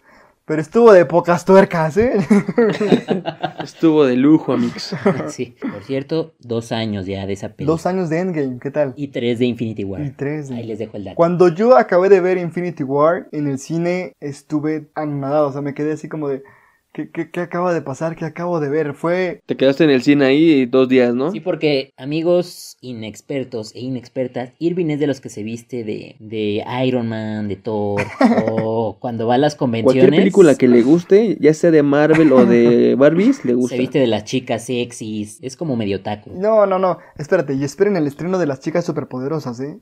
pero 0.52 0.62
estuvo 0.64 0.92
de 0.92 1.06
pocas 1.06 1.46
tuercas, 1.46 1.96
¿eh? 1.96 2.12
estuvo 3.64 4.04
de 4.06 4.18
lujo, 4.18 4.52
amigos. 4.52 4.94
sí, 5.28 5.56
por 5.62 5.82
cierto, 5.86 6.34
dos 6.40 6.74
años 6.74 7.06
ya 7.06 7.26
de 7.26 7.32
esa 7.32 7.54
película. 7.54 7.72
Dos 7.72 7.86
años 7.86 8.10
de 8.10 8.20
Endgame, 8.20 8.60
¿qué 8.60 8.70
tal? 8.70 8.92
Y 8.98 9.08
tres 9.08 9.40
de 9.40 9.46
Infinity 9.46 9.86
War. 9.86 10.02
Y 10.02 10.10
tres 10.10 10.50
de- 10.50 10.56
Ahí 10.56 10.64
les 10.66 10.78
dejo 10.78 10.98
el 10.98 11.06
dato. 11.06 11.16
Cuando 11.16 11.48
yo 11.48 11.78
acabé 11.78 12.10
de 12.10 12.20
ver 12.20 12.38
Infinity 12.38 12.84
War 12.84 13.30
en 13.32 13.48
el 13.48 13.60
cine, 13.60 14.12
estuve 14.20 14.90
anonadado, 14.94 15.48
o 15.48 15.52
sea, 15.54 15.62
me 15.62 15.74
quedé 15.74 15.94
así 15.94 16.10
como 16.10 16.28
de, 16.28 16.44
¿qué, 16.94 17.10
qué, 17.10 17.32
qué 17.32 17.40
acaba 17.40 17.74
de 17.74 17.82
pasar? 17.82 18.16
¿Qué 18.16 18.26
acabo 18.26 18.60
de 18.60 18.70
ver? 18.70 18.94
Fue... 18.94 19.42
Te 19.46 19.58
quedaste 19.58 19.84
en 19.84 19.90
el 19.90 20.02
cine 20.02 20.26
ahí 20.26 20.66
dos 20.66 20.90
días, 20.90 21.14
¿no? 21.14 21.32
Sí, 21.32 21.40
porque 21.40 21.94
amigos 21.98 22.78
inexpertos 22.82 23.74
e 23.76 23.82
inexpertas, 23.82 24.52
Irving 24.60 24.88
es 24.88 25.00
de 25.00 25.08
los 25.08 25.22
que 25.22 25.30
se 25.30 25.44
viste 25.44 25.84
de, 25.84 26.16
de 26.20 26.64
Iron 26.86 27.08
Man, 27.08 27.48
de 27.48 27.56
Thor, 27.56 28.02
o 28.52 28.98
cuando 29.00 29.28
va 29.28 29.36
a 29.36 29.38
las 29.38 29.56
convenciones. 29.56 30.02
Cualquier 30.02 30.22
película 30.22 30.56
que 30.56 30.68
le 30.68 30.82
guste, 30.84 31.38
ya 31.40 31.54
sea 31.54 31.72
de 31.72 31.84
Marvel 31.84 32.32
o 32.34 32.46
de 32.46 32.96
Barbies, 32.98 33.46
le 33.46 33.54
gusta. 33.54 33.76
Se 33.76 33.82
viste 33.82 34.00
de 34.00 34.08
las 34.08 34.26
chicas 34.26 34.66
sexys, 34.66 35.40
es 35.42 35.56
como 35.56 35.76
medio 35.76 36.02
taco, 36.02 36.32
No, 36.34 36.66
no, 36.66 36.80
no, 36.80 36.98
espérate, 37.18 37.54
y 37.54 37.64
esperen 37.64 37.96
el 37.96 38.08
estreno 38.08 38.38
de 38.38 38.48
las 38.48 38.60
chicas 38.60 38.86
superpoderosas, 38.86 39.60
¿eh? 39.60 39.80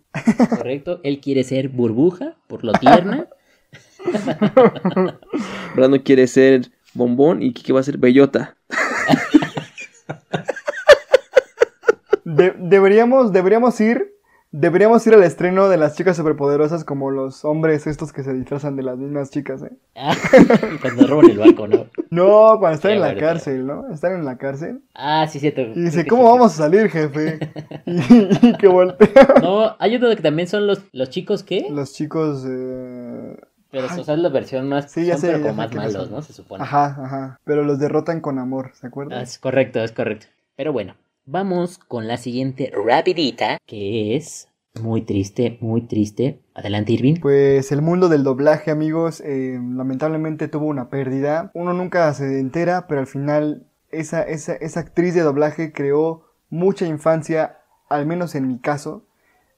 ¿correcto? 0.49 0.99
Él 1.03 1.19
quiere 1.19 1.43
ser 1.43 1.69
burbuja, 1.69 2.37
por 2.47 2.63
lo 2.63 2.73
tierna. 2.73 3.27
Brandon 5.75 5.99
quiere 5.99 6.27
ser 6.27 6.71
bombón 6.99 7.41
y 7.41 7.53
Kike 7.53 7.73
va 7.73 7.79
a 7.79 7.83
ser 7.83 7.97
bellota. 7.97 8.55
De- 12.23 12.53
deberíamos, 12.59 13.31
deberíamos 13.33 13.79
ir, 13.81 14.13
deberíamos 14.51 15.05
ir 15.07 15.13
al 15.15 15.23
estreno 15.23 15.67
de 15.67 15.77
las 15.77 15.95
chicas 15.95 16.15
superpoderosas 16.17 16.83
como 16.83 17.09
los 17.09 17.43
hombres 17.43 17.87
estos 17.87 18.13
que 18.13 18.23
se 18.23 18.33
disfrazan 18.33 18.75
de 18.75 18.83
las 18.83 18.97
mismas 18.97 19.31
chicas, 19.31 19.63
¿eh? 19.63 19.71
Ah, 19.95 20.15
cuando 20.81 21.07
roban 21.07 21.29
el 21.31 21.37
barco, 21.39 21.67
¿no? 21.67 21.87
No, 22.11 22.57
cuando 22.59 22.75
están 22.75 22.91
Qué 22.91 22.95
en 22.95 23.01
la 23.01 23.15
cárcel, 23.17 23.65
¿no? 23.65 23.91
Están 23.91 24.13
en 24.13 24.25
la 24.25 24.37
cárcel. 24.37 24.81
Ah, 24.93 25.27
sí, 25.27 25.39
cierto. 25.39 25.61
Y 25.61 25.81
dice, 25.81 26.05
¿cómo 26.05 26.23
vamos 26.23 26.53
a 26.53 26.57
salir, 26.57 26.89
jefe? 26.89 27.39
Y, 27.85 28.47
y 28.49 28.53
que 28.57 28.67
voltea. 28.67 29.33
No, 29.41 29.75
hay 29.79 29.95
uno 29.95 30.09
que 30.09 30.21
también 30.21 30.47
son 30.47 30.67
los, 30.67 30.81
los 30.91 31.09
chicos 31.09 31.41
que, 31.43 31.65
Los 31.71 31.93
chicos, 31.93 32.45
eh... 32.47 32.98
pero 33.71 33.87
Ay. 33.89 33.99
o 33.99 34.03
sea, 34.03 34.13
es 34.15 34.19
la 34.19 34.29
versión 34.29 34.67
más, 34.69 34.91
Sí, 34.91 35.05
ya 35.05 35.13
son 35.13 35.21
sé, 35.21 35.27
pero 35.33 35.43
ya 35.45 35.53
más 35.53 35.73
malos, 35.73 35.93
son. 35.93 36.11
¿no? 36.11 36.21
Se 36.21 36.33
supone. 36.33 36.63
Ajá, 36.63 36.85
ajá. 37.03 37.39
Pero 37.43 37.63
los 37.63 37.79
derrotan 37.79 38.21
con 38.21 38.39
amor, 38.39 38.71
¿se 38.73 38.87
acuerdan? 38.87 39.19
Ah, 39.19 39.21
Es 39.21 39.37
correcto, 39.39 39.83
es 39.83 39.91
correcto. 39.91 40.27
Pero 40.55 40.73
bueno, 40.73 40.95
vamos 41.25 41.77
con 41.77 42.07
la 42.07 42.17
siguiente 42.17 42.71
rapidita, 42.73 43.57
que 43.65 44.15
es 44.15 44.47
muy 44.81 45.01
triste, 45.01 45.57
muy 45.61 45.81
triste. 45.81 46.41
Adelante, 46.53 46.93
Irving. 46.93 47.15
Pues 47.21 47.71
el 47.71 47.81
mundo 47.81 48.09
del 48.09 48.23
doblaje, 48.23 48.71
amigos, 48.71 49.21
eh, 49.21 49.59
lamentablemente 49.61 50.47
tuvo 50.47 50.67
una 50.67 50.89
pérdida. 50.89 51.51
Uno 51.53 51.73
nunca 51.73 52.13
se 52.13 52.39
entera, 52.39 52.87
pero 52.87 53.01
al 53.01 53.07
final 53.07 53.65
esa, 53.91 54.21
esa, 54.23 54.53
esa 54.53 54.79
actriz 54.79 55.15
de 55.15 55.21
doblaje 55.21 55.71
creó 55.71 56.25
mucha 56.49 56.85
infancia, 56.85 57.57
al 57.89 58.05
menos 58.05 58.35
en 58.35 58.47
mi 58.47 58.59
caso. 58.59 59.05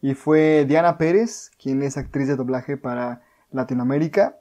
Y 0.01 0.15
fue 0.15 0.65
Diana 0.67 0.97
Pérez, 0.97 1.51
quien 1.61 1.83
es 1.83 1.97
actriz 1.97 2.27
de 2.27 2.35
doblaje 2.35 2.77
para 2.77 3.21
Latinoamérica. 3.51 4.37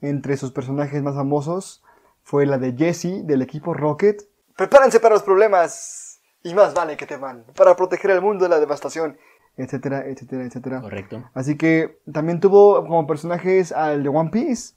Entre 0.00 0.36
sus 0.36 0.52
personajes 0.52 1.02
más 1.02 1.14
famosos 1.14 1.82
fue 2.22 2.46
la 2.46 2.58
de 2.58 2.72
Jessie 2.72 3.22
del 3.22 3.42
equipo 3.42 3.74
Rocket. 3.74 4.22
Prepárense 4.56 5.00
para 5.00 5.14
los 5.14 5.22
problemas. 5.22 6.20
Y 6.42 6.54
más 6.54 6.72
vale 6.72 6.96
que 6.96 7.06
teman. 7.06 7.44
Para 7.54 7.76
proteger 7.76 8.10
el 8.12 8.22
mundo 8.22 8.44
de 8.44 8.48
la 8.48 8.60
devastación. 8.60 9.18
Etcétera, 9.56 10.06
etcétera, 10.06 10.44
etcétera. 10.44 10.80
Correcto. 10.80 11.22
Así 11.34 11.56
que 11.56 12.00
también 12.10 12.40
tuvo 12.40 12.86
como 12.86 13.06
personajes 13.06 13.72
al 13.72 14.02
de 14.02 14.08
One 14.08 14.30
Piece. 14.30 14.74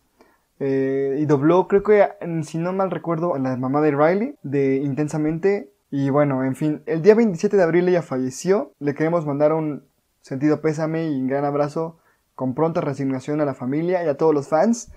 eh, 0.59 1.17
y 1.19 1.25
dobló, 1.25 1.67
creo 1.67 1.83
que, 1.83 2.09
si 2.43 2.57
no 2.57 2.73
mal 2.73 2.91
recuerdo, 2.91 3.33
a 3.35 3.39
la 3.39 3.55
mamá 3.57 3.81
de 3.81 3.91
Riley, 3.91 4.35
de 4.43 4.77
Intensamente. 4.77 5.71
Y 5.89 6.09
bueno, 6.09 6.43
en 6.43 6.55
fin, 6.55 6.83
el 6.85 7.01
día 7.01 7.15
27 7.15 7.55
de 7.55 7.63
abril 7.63 7.87
ella 7.87 8.01
falleció. 8.01 8.73
Le 8.79 8.93
queremos 8.93 9.25
mandar 9.25 9.53
un 9.53 9.85
sentido 10.21 10.61
pésame 10.61 11.07
y 11.07 11.21
un 11.21 11.27
gran 11.27 11.45
abrazo 11.45 11.99
con 12.35 12.55
pronta 12.55 12.81
resignación 12.81 13.41
a 13.41 13.45
la 13.45 13.53
familia 13.53 14.03
y 14.03 14.07
a 14.07 14.17
todos 14.17 14.33
los 14.33 14.47
fans 14.47 14.91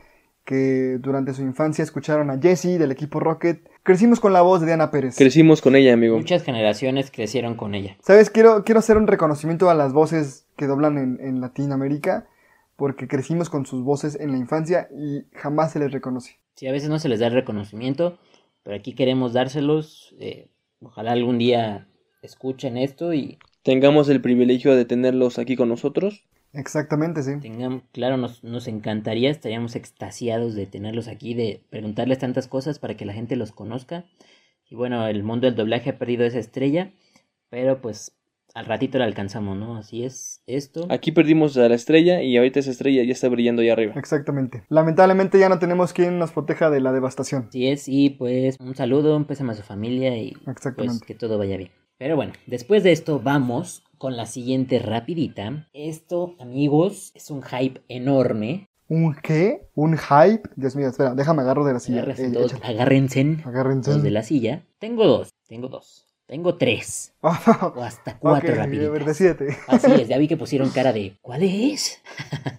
que 0.44 0.98
durante 1.00 1.34
su 1.34 1.42
infancia 1.42 1.82
escucharon 1.82 2.30
a 2.30 2.38
Jessie 2.38 2.78
del 2.78 2.92
equipo 2.92 3.18
Rocket. 3.18 3.68
Crecimos 3.82 4.20
con 4.20 4.32
la 4.32 4.42
voz 4.42 4.60
de 4.60 4.66
Diana 4.66 4.92
Pérez. 4.92 5.16
Crecimos 5.16 5.60
con 5.60 5.74
ella, 5.74 5.92
amigo. 5.92 6.16
Muchas 6.16 6.44
generaciones 6.44 7.10
crecieron 7.10 7.56
con 7.56 7.74
ella. 7.74 7.96
¿Sabes? 8.00 8.30
Quiero, 8.30 8.62
quiero 8.62 8.78
hacer 8.78 8.96
un 8.96 9.08
reconocimiento 9.08 9.68
a 9.70 9.74
las 9.74 9.92
voces 9.92 10.46
que 10.56 10.66
doblan 10.66 10.98
en, 10.98 11.18
en 11.20 11.40
Latinoamérica, 11.40 12.28
porque 12.76 13.08
crecimos 13.08 13.50
con 13.50 13.66
sus 13.66 13.82
voces 13.82 14.18
en 14.20 14.30
la 14.30 14.38
infancia 14.38 14.88
y 14.96 15.24
jamás 15.32 15.72
se 15.72 15.80
les 15.80 15.90
reconoce. 15.90 16.38
Sí, 16.54 16.68
a 16.68 16.72
veces 16.72 16.90
no 16.90 17.00
se 17.00 17.08
les 17.08 17.18
da 17.18 17.26
el 17.26 17.34
reconocimiento, 17.34 18.18
pero 18.62 18.76
aquí 18.76 18.94
queremos 18.94 19.32
dárselos. 19.32 20.14
eh, 20.20 20.48
ojalá 20.80 21.10
algún 21.12 21.38
día 21.38 21.88
escuchen 22.22 22.76
esto 22.76 23.12
y 23.12 23.38
Tengamos 23.66 24.08
el 24.08 24.20
privilegio 24.20 24.76
de 24.76 24.84
tenerlos 24.84 25.40
aquí 25.40 25.56
con 25.56 25.68
nosotros. 25.68 26.24
Exactamente, 26.56 27.22
sí. 27.22 27.38
tengan, 27.40 27.82
claro, 27.92 28.16
nos, 28.16 28.42
nos 28.42 28.66
encantaría, 28.68 29.30
estaríamos 29.30 29.76
extasiados 29.76 30.54
de 30.54 30.66
tenerlos 30.66 31.08
aquí, 31.08 31.34
de 31.34 31.62
preguntarles 31.70 32.18
tantas 32.18 32.48
cosas 32.48 32.78
para 32.78 32.96
que 32.96 33.04
la 33.06 33.12
gente 33.12 33.36
los 33.36 33.52
conozca. 33.52 34.04
Y 34.68 34.74
bueno, 34.74 35.06
el 35.06 35.22
mundo 35.22 35.46
del 35.46 35.54
doblaje 35.54 35.90
ha 35.90 35.98
perdido 35.98 36.24
esa 36.24 36.38
estrella, 36.38 36.90
pero 37.50 37.80
pues 37.80 38.16
al 38.56 38.64
ratito 38.64 38.98
la 38.98 39.04
alcanzamos, 39.04 39.56
¿no? 39.56 39.76
Así 39.76 40.02
es 40.02 40.42
esto. 40.46 40.86
Aquí 40.88 41.12
perdimos 41.12 41.58
a 41.58 41.68
la 41.68 41.74
estrella 41.74 42.22
y 42.22 42.38
ahorita 42.38 42.60
esa 42.60 42.70
estrella 42.70 43.04
ya 43.04 43.12
está 43.12 43.28
brillando 43.28 43.60
ahí 43.60 43.68
arriba. 43.68 43.92
Exactamente. 43.96 44.64
Lamentablemente 44.70 45.38
ya 45.38 45.50
no 45.50 45.58
tenemos 45.58 45.92
quien 45.92 46.18
nos 46.18 46.32
proteja 46.32 46.70
de 46.70 46.80
la 46.80 46.92
devastación. 46.92 47.46
Así 47.48 47.68
es, 47.68 47.86
y 47.86 48.10
pues 48.10 48.56
un 48.58 48.74
saludo, 48.74 49.14
un 49.14 49.26
pésame 49.26 49.52
a 49.52 49.56
su 49.56 49.62
familia 49.62 50.16
y 50.16 50.32
pues 50.32 50.56
Exactamente. 50.56 51.04
que 51.04 51.14
todo 51.14 51.36
vaya 51.36 51.58
bien. 51.58 51.70
Pero 51.98 52.16
bueno, 52.16 52.32
después 52.46 52.82
de 52.82 52.92
esto 52.92 53.20
vamos 53.20 53.84
con 53.98 54.16
la 54.16 54.26
siguiente 54.26 54.78
rapidita. 54.78 55.68
Esto, 55.72 56.34
amigos, 56.38 57.12
es 57.14 57.30
un 57.30 57.42
hype 57.42 57.82
enorme. 57.88 58.68
¿Un 58.88 59.16
qué? 59.20 59.68
¿Un 59.74 59.98
hype? 59.98 60.48
Dios 60.54 60.76
mío, 60.76 60.88
espera, 60.88 61.14
déjame 61.14 61.42
agarro 61.42 61.64
de 61.64 61.72
la 61.72 61.80
silla. 61.80 62.04
Eh, 62.16 62.34
agárrense 62.62 63.38
Agárrense. 63.44 63.98
de 64.00 64.10
la 64.10 64.22
silla. 64.22 64.64
Tengo 64.78 65.06
dos, 65.06 65.30
tengo 65.48 65.68
dos, 65.68 66.06
tengo 66.26 66.56
tres 66.56 67.12
o 67.20 67.28
hasta 67.82 68.18
cuatro 68.18 68.52
ok, 68.52 68.58
a 68.58 68.62
rapiditas. 68.62 68.92
ver, 68.92 69.04
decídete. 69.04 69.56
Así 69.66 69.90
es, 69.92 70.06
ya 70.08 70.18
vi 70.18 70.28
que 70.28 70.36
pusieron 70.36 70.70
cara 70.70 70.92
de 70.92 71.16
¿cuál 71.20 71.42
es? 71.42 72.00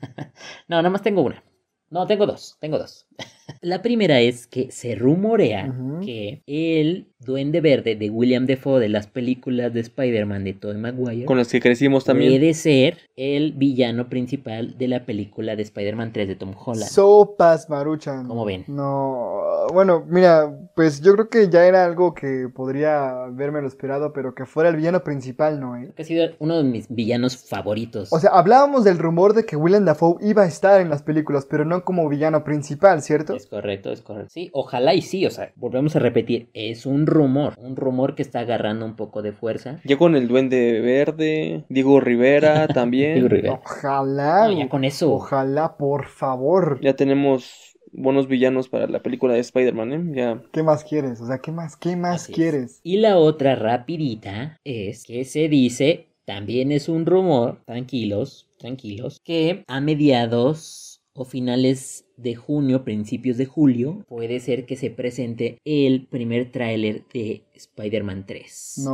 no, 0.68 0.78
nada 0.78 0.90
más 0.90 1.02
tengo 1.02 1.22
una. 1.22 1.42
No, 1.90 2.06
tengo 2.06 2.26
dos, 2.26 2.58
tengo 2.60 2.78
dos. 2.78 3.06
La 3.62 3.82
primera 3.82 4.20
es 4.20 4.46
que 4.46 4.72
se 4.72 4.96
rumorea 4.96 5.74
que 6.04 6.42
el 6.46 7.08
Duende 7.20 7.62
Verde 7.62 7.96
de 7.96 8.10
William 8.10 8.46
Defoe 8.46 8.80
de 8.80 8.90
las 8.90 9.08
películas 9.08 9.74
de 9.74 9.80
Spider-Man 9.80 10.44
de 10.44 10.54
Tobey 10.54 10.78
Maguire. 10.78 11.26
Con 11.26 11.38
las 11.38 11.48
que 11.48 11.60
crecimos 11.60 12.04
también. 12.04 12.34
Puede 12.34 12.54
ser 12.54 12.98
el 13.16 13.54
villano 13.54 14.10
principal 14.10 14.78
de 14.78 14.88
la 14.88 15.06
película 15.06 15.56
de 15.56 15.64
Spider-Man 15.64 16.14
3 16.14 16.28
de 16.28 16.36
Tom 16.36 16.54
Holland. 16.56 16.90
Sopas 16.90 17.70
Maruchan. 17.70 18.28
¿Cómo 18.28 18.46
ven? 18.46 18.66
No, 18.68 19.68
bueno, 19.74 20.06
mira, 20.08 20.54
pues 20.76 21.02
yo 21.02 21.14
creo 21.14 21.30
que 21.30 21.50
ya 21.50 21.66
era 21.66 21.86
algo 21.86 22.14
que 22.14 22.50
podría 22.54 23.24
haberme 23.24 23.62
lo 23.62 23.68
esperado, 23.68 24.14
pero 24.14 24.36
que 24.36 24.46
fuera 24.46 24.70
el 24.70 24.76
villano 24.76 25.04
principal, 25.04 25.60
¿no? 25.60 25.78
Eh? 25.78 25.92
Ha 25.98 26.04
sido 26.04 26.30
uno 26.40 26.58
de 26.58 26.64
mis 26.64 26.88
villanos 26.90 27.38
favoritos. 27.38 28.12
O 28.12 28.20
sea, 28.20 28.32
hablábamos 28.32 28.84
del 28.84 29.00
rumor 29.00 29.34
de 29.34 29.46
que 29.46 29.56
William 29.56 29.86
Dafoe 29.86 30.18
iba 30.22 30.44
a 30.44 30.48
estar 30.48 30.82
en 30.82 30.90
las 30.90 31.02
películas, 31.02 31.48
pero 31.50 31.66
no 31.66 31.77
como 31.84 32.08
villano 32.10 32.44
principal, 32.44 33.02
¿cierto? 33.02 33.36
Es 33.36 33.48
correcto, 33.48 33.92
es 33.92 34.02
correcto. 34.02 34.30
Sí, 34.32 34.50
ojalá 34.54 34.94
y 34.94 35.02
sí, 35.02 35.26
o 35.26 35.32
sea, 35.32 35.52
volvemos 35.56 35.96
a 35.96 36.00
repetir, 36.00 36.50
es 36.54 36.86
un 36.86 37.06
rumor, 37.08 37.54
un 37.58 37.76
rumor 37.76 38.16
que 38.16 38.22
está 38.22 38.40
agarrando 38.42 38.86
un 38.86 38.96
poco 38.96 39.22
de 39.22 39.34
fuerza. 39.34 39.80
Ya 39.84 39.98
con 39.98 40.16
el 40.16 40.28
Duende 40.28 40.80
Verde, 40.82 41.66
Diego 41.70 42.00
Rivera 42.00 42.68
también. 42.74 43.14
Diego 43.16 43.30
Rivera. 43.30 43.62
Ojalá. 43.64 44.48
No, 44.48 44.52
ya 44.60 44.70
con 44.70 44.84
eso. 44.84 45.14
Ojalá, 45.14 45.78
por 45.78 46.06
favor. 46.08 46.80
Ya 46.82 46.96
tenemos 46.96 47.76
buenos 47.92 48.28
villanos 48.28 48.70
para 48.70 48.88
la 48.88 49.02
película 49.02 49.34
de 49.34 49.40
Spider-Man, 49.40 49.94
¿eh? 49.94 50.16
Ya. 50.16 50.42
¿Qué 50.52 50.64
más 50.64 50.84
quieres? 50.84 51.20
O 51.22 51.26
sea, 51.28 51.40
¿qué 51.40 51.52
más, 51.52 51.78
qué 51.78 51.96
más 51.96 52.24
Así 52.24 52.32
es. 52.32 52.36
quieres? 52.36 52.80
Y 52.84 52.98
la 52.98 53.18
otra 53.18 53.56
rapidita 53.56 54.58
es 54.64 55.06
que 55.06 55.24
se 55.26 55.48
dice, 55.48 56.08
también 56.26 56.72
es 56.72 56.90
un 56.90 57.06
rumor, 57.06 57.62
tranquilos, 57.66 58.50
tranquilos, 58.60 59.22
que 59.24 59.64
a 59.68 59.80
mediados 59.82 60.87
o 61.18 61.26
finales 61.26 62.06
de 62.16 62.36
junio, 62.36 62.84
principios 62.84 63.38
de 63.38 63.46
julio, 63.46 64.06
puede 64.08 64.40
ser 64.40 64.66
que 64.66 64.76
se 64.76 64.92
presente 64.92 65.58
el 65.66 66.06
primer 66.08 66.52
tráiler 66.52 67.04
de 67.14 67.44
Spider-Man 67.56 68.26
3. 68.28 68.82
No. 68.86 68.92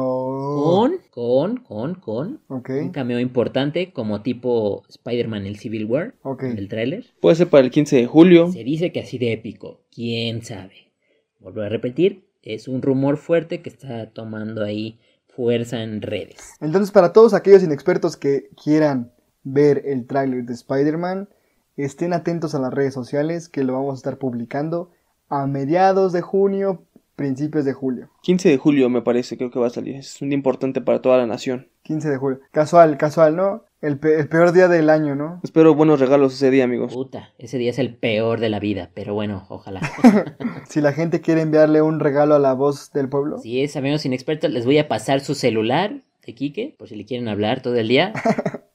Con, 0.64 0.98
con, 1.10 1.58
con, 1.58 1.96
con 1.96 2.42
Ok, 2.48 2.70
un 2.82 2.90
cameo 2.92 3.20
importante 3.20 3.92
como 3.92 4.22
tipo 4.22 4.84
Spider-Man 4.88 5.46
el 5.46 5.58
Civil 5.58 5.86
War 5.86 6.16
ok. 6.24 6.44
en 6.44 6.58
el 6.58 6.68
tráiler. 6.70 7.06
Puede 7.20 7.36
ser 7.36 7.50
para 7.50 7.66
el 7.66 7.72
15 7.72 7.98
de 7.98 8.06
julio. 8.08 8.52
Se 8.52 8.64
dice 8.64 8.92
que 8.92 9.02
así 9.02 9.18
de 9.18 9.34
épico, 9.34 9.82
quién 9.94 10.44
sabe. 10.44 10.92
Vuelvo 11.40 11.62
a 11.62 11.70
repetir, 11.70 12.26
es 12.42 12.68
un 12.70 12.82
rumor 12.82 13.18
fuerte 13.18 13.62
que 13.62 13.70
está 13.70 14.12
tomando 14.12 14.64
ahí 14.64 15.00
fuerza 15.28 15.84
en 15.84 16.02
redes. 16.02 16.54
Entonces, 16.62 16.92
para 16.92 17.12
todos 17.12 17.34
aquellos 17.34 17.64
inexpertos 17.64 18.16
que 18.16 18.50
quieran 18.64 19.12
ver 19.44 19.84
el 19.86 20.06
tráiler 20.08 20.46
de 20.46 20.54
Spider-Man, 20.54 21.28
estén 21.78 22.14
atentos 22.14 22.54
a 22.56 22.60
las 22.60 22.74
redes 22.74 22.94
sociales 22.94 23.50
que 23.50 23.64
lo 23.64 23.74
vamos 23.74 23.94
a 23.94 23.98
estar 23.98 24.18
publicando 24.18 24.92
a 25.30 25.48
mediados 25.48 26.14
de 26.14 26.22
junio, 26.22 26.84
principios 27.16 27.66
de 27.66 27.74
julio. 27.74 28.10
15 28.22 28.50
de 28.50 28.58
julio 28.58 28.90
me 28.90 29.02
parece, 29.02 29.38
creo 29.38 29.52
que 29.52 29.60
va 29.60 29.68
a 29.68 29.72
salir. 29.72 29.96
Es 29.96 30.22
un 30.22 30.30
día 30.30 30.36
importante 30.38 30.82
para 30.82 31.02
toda 31.02 31.18
la 31.18 31.26
nación. 31.28 31.68
15 31.84 32.10
de 32.10 32.18
julio. 32.18 32.40
Casual, 32.52 32.98
casual, 32.98 33.36
¿no? 33.36 33.64
El, 33.82 33.98
pe- 34.00 34.18
el 34.20 34.30
peor 34.30 34.54
día 34.54 34.68
del 34.70 34.90
año, 34.90 35.14
¿no? 35.16 35.42
Espero 35.44 35.76
buenos 35.76 36.00
regalos 36.00 36.34
ese 36.36 36.50
día, 36.50 36.64
amigos. 36.64 36.94
Puta, 36.94 37.34
ese 37.38 37.58
día 37.58 37.72
es 37.72 37.80
el 37.80 37.96
peor 37.96 38.40
de 38.40 38.50
la 38.50 38.60
vida, 38.60 38.92
pero 38.94 39.14
bueno, 39.14 39.46
ojalá. 39.50 39.82
Si 40.70 40.80
la 40.80 40.94
gente 40.94 41.20
quiere 41.22 41.42
enviarle 41.42 41.82
un 41.82 42.00
regalo 42.00 42.34
a 42.36 42.40
la 42.40 42.54
voz 42.54 42.92
del 42.94 43.10
pueblo. 43.10 43.38
si 43.40 43.62
es 43.62 43.76
amigos 43.76 44.06
inexpertos, 44.06 44.50
les 44.52 44.66
voy 44.66 44.78
a 44.78 44.88
pasar 44.88 45.20
su 45.20 45.36
celular 45.36 46.02
de 46.26 46.34
Quique, 46.36 46.76
por 46.80 46.88
si 46.88 46.96
le 46.96 47.06
quieren 47.06 47.28
hablar 47.28 47.62
todo 47.62 47.76
el 47.76 47.88
día. 47.90 48.14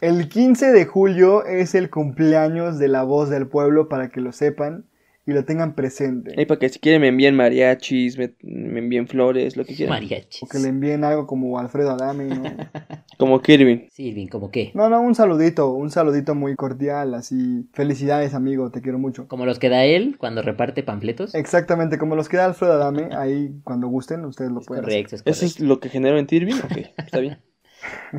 El 0.00 0.28
15 0.28 0.72
de 0.72 0.84
julio 0.86 1.44
es 1.44 1.74
el 1.74 1.90
cumpleaños 1.90 2.78
de 2.78 2.88
la 2.88 3.02
voz 3.02 3.30
del 3.30 3.46
pueblo 3.48 3.88
para 3.88 4.08
que 4.10 4.20
lo 4.20 4.32
sepan 4.32 4.84
y 5.26 5.32
lo 5.32 5.44
tengan 5.44 5.74
presente. 5.74 6.32
Ahí 6.38 6.46
para 6.46 6.58
que 6.58 6.70
si 6.70 6.78
quieren 6.78 7.02
me 7.02 7.08
envíen 7.08 7.36
mariachis, 7.36 8.16
me, 8.16 8.32
me 8.42 8.78
envíen 8.78 9.06
flores, 9.08 9.58
lo 9.58 9.64
que 9.66 9.74
quieran. 9.74 9.94
Mariachis. 9.96 10.42
O 10.42 10.48
que 10.48 10.58
le 10.58 10.68
envíen 10.68 11.04
algo 11.04 11.26
como 11.26 11.58
Alfredo 11.58 11.90
Adame, 11.90 12.24
¿no? 12.24 12.42
Como 13.18 13.42
Kirby. 13.42 13.88
Sí, 13.90 14.12
bien, 14.12 14.28
como 14.28 14.52
qué. 14.52 14.70
No, 14.74 14.88
no, 14.88 15.00
un 15.00 15.16
saludito, 15.16 15.72
un 15.72 15.90
saludito 15.90 16.36
muy 16.36 16.54
cordial, 16.54 17.14
así. 17.14 17.68
Felicidades, 17.72 18.32
amigo, 18.32 18.70
te 18.70 18.80
quiero 18.80 19.00
mucho. 19.00 19.26
Como 19.26 19.44
los 19.44 19.58
que 19.58 19.68
da 19.68 19.84
él 19.84 20.14
cuando 20.18 20.40
reparte 20.40 20.84
panfletos. 20.84 21.34
Exactamente, 21.34 21.98
como 21.98 22.14
los 22.14 22.28
que 22.28 22.36
da 22.36 22.44
Alfredo 22.44 22.74
Adame, 22.74 23.08
ahí 23.16 23.50
cuando 23.64 23.88
gusten, 23.88 24.24
ustedes 24.24 24.52
lo 24.52 24.60
Es 24.60 24.66
pueden 24.68 24.84
hacer. 24.84 24.94
correcto, 25.04 25.16
es 25.16 25.22
¿Eso 25.24 25.44
es 25.46 25.54
correcto. 25.54 25.64
lo 25.74 25.80
que 25.80 25.88
generó 25.88 26.16
en 26.16 26.26
Tirby? 26.28 26.52
Ok, 26.52 26.76
está 26.96 27.18
bien. 27.18 27.38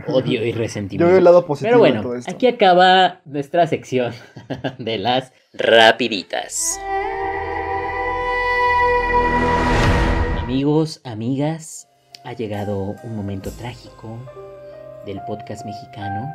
Odio 0.08 0.45
y 0.45 0.52
Yo 0.54 0.58
resentimiento. 0.58 1.08
veo 1.08 1.17
el 1.17 1.24
lado 1.24 1.45
positivo 1.45 1.69
Pero 1.72 1.84
de 1.84 1.89
bueno, 1.91 2.02
todo 2.04 2.15
esto. 2.15 2.32
aquí 2.32 2.48
acaba 2.48 3.22
nuestra 3.26 3.67
sección 3.67 4.13
de 4.78 4.98
las 4.98 5.32
rapiditas. 5.54 6.80
Amigos, 10.38 11.02
amigas, 11.04 11.88
ha 12.24 12.34
llegado 12.34 12.95
un 13.04 13.15
momento 13.15 13.52
trágico 13.52 14.17
del 15.06 15.22
podcast 15.28 15.65
mexicano 15.65 16.34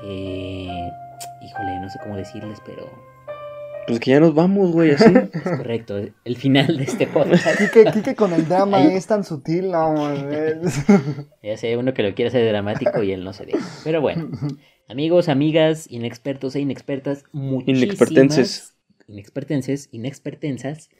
que, 0.00 0.90
híjole, 1.42 1.80
no 1.80 1.88
sé 1.88 1.98
cómo 2.02 2.16
decirles, 2.16 2.58
pero 2.66 2.88
Pues 3.88 4.00
que 4.00 4.10
ya 4.12 4.20
nos 4.20 4.34
vamos, 4.34 4.72
güey, 4.72 4.92
así. 4.92 5.12
es 5.32 5.42
correcto, 5.42 5.96
el 6.24 6.36
final 6.36 6.76
de 6.76 6.84
este 6.84 7.06
podcast. 7.06 7.58
Quique, 7.58 7.90
Quique 7.92 8.14
con 8.14 8.32
el 8.32 8.46
drama 8.46 8.78
Ahí- 8.78 8.94
es 8.94 9.06
tan 9.06 9.24
sutil, 9.24 9.70
no. 9.70 9.94
Ya 11.42 11.56
sé, 11.56 11.76
uno 11.76 11.94
que 11.94 12.02
lo 12.02 12.14
quiere 12.14 12.28
hacer 12.28 12.46
dramático 12.48 13.02
y 13.02 13.12
él 13.12 13.24
no 13.24 13.32
se 13.32 13.46
deja. 13.46 13.66
Pero 13.84 14.00
bueno, 14.00 14.28
amigos, 14.88 15.28
amigas, 15.28 15.90
inexpertos 15.90 16.54
e 16.56 16.60
inexpertas, 16.60 17.24
muchísimas... 17.32 17.82
Inexpertenses. 17.82 18.74
Inexpertenses, 19.08 19.88
inexpertensas. 19.90 20.90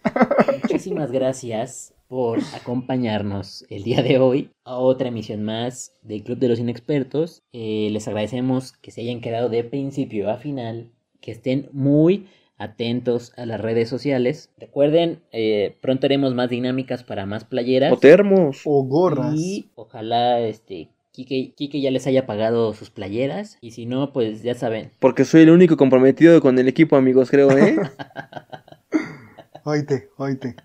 muchísimas 0.63 1.13
gracias 1.13 1.93
por 2.09 2.39
acompañarnos 2.55 3.67
el 3.69 3.83
día 3.83 4.03
de 4.03 4.19
hoy 4.19 4.51
a 4.65 4.77
otra 4.79 5.09
emisión 5.09 5.43
más 5.43 5.93
del 6.03 6.23
Club 6.25 6.39
de 6.39 6.49
los 6.49 6.59
Inexpertos. 6.59 7.43
Eh, 7.53 7.91
les 7.93 8.09
agradecemos 8.09 8.73
que 8.73 8.91
se 8.93 9.03
hayan 9.03 9.21
quedado 9.21 9.51
de 9.51 9.63
principio 9.63 10.31
a 10.31 10.39
final, 10.39 10.91
que 11.21 11.33
estén 11.33 11.69
muy 11.73 12.27
atentos 12.59 13.33
a 13.37 13.47
las 13.47 13.61
redes 13.61 13.89
sociales. 13.89 14.51
Recuerden, 14.59 15.23
eh, 15.33 15.77
pronto 15.81 16.07
haremos 16.07 16.35
más 16.35 16.51
dinámicas 16.51 17.05
para 17.05 17.25
más 17.25 17.45
playeras. 17.45 17.93
O 17.93 17.97
termos. 17.97 18.63
o 18.65 18.83
gorras. 18.83 19.35
Y 19.37 19.71
ojalá 19.77 20.41
este 20.41 20.91
Kike, 21.13 21.55
Kike 21.57 21.81
ya 21.81 21.91
les 21.91 22.07
haya 22.07 22.27
pagado 22.27 22.75
sus 22.75 22.91
playeras. 22.91 23.59
Y 23.61 23.71
si 23.71 23.87
no, 23.87 24.13
pues 24.13 24.43
ya 24.43 24.55
saben. 24.55 24.93
Porque 24.99 25.25
soy 25.25 25.43
el 25.43 25.51
único 25.51 25.77
comprometido 25.77 26.41
con 26.41 26.59
el 26.59 26.69
equipo, 26.69 26.97
amigos, 26.97 27.31
creo, 27.31 27.51
¿eh? 27.57 27.77
Oíte, 29.65 30.09
oíte. 30.17 30.57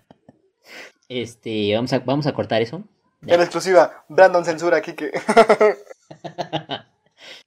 Este, 1.08 1.74
vamos 1.74 1.92
a, 1.92 1.98
vamos 1.98 2.26
a 2.26 2.32
cortar 2.32 2.62
eso. 2.62 2.84
En 3.26 3.40
exclusiva, 3.40 4.04
Brandon 4.08 4.44
censura, 4.44 4.80
Quique. 4.80 5.10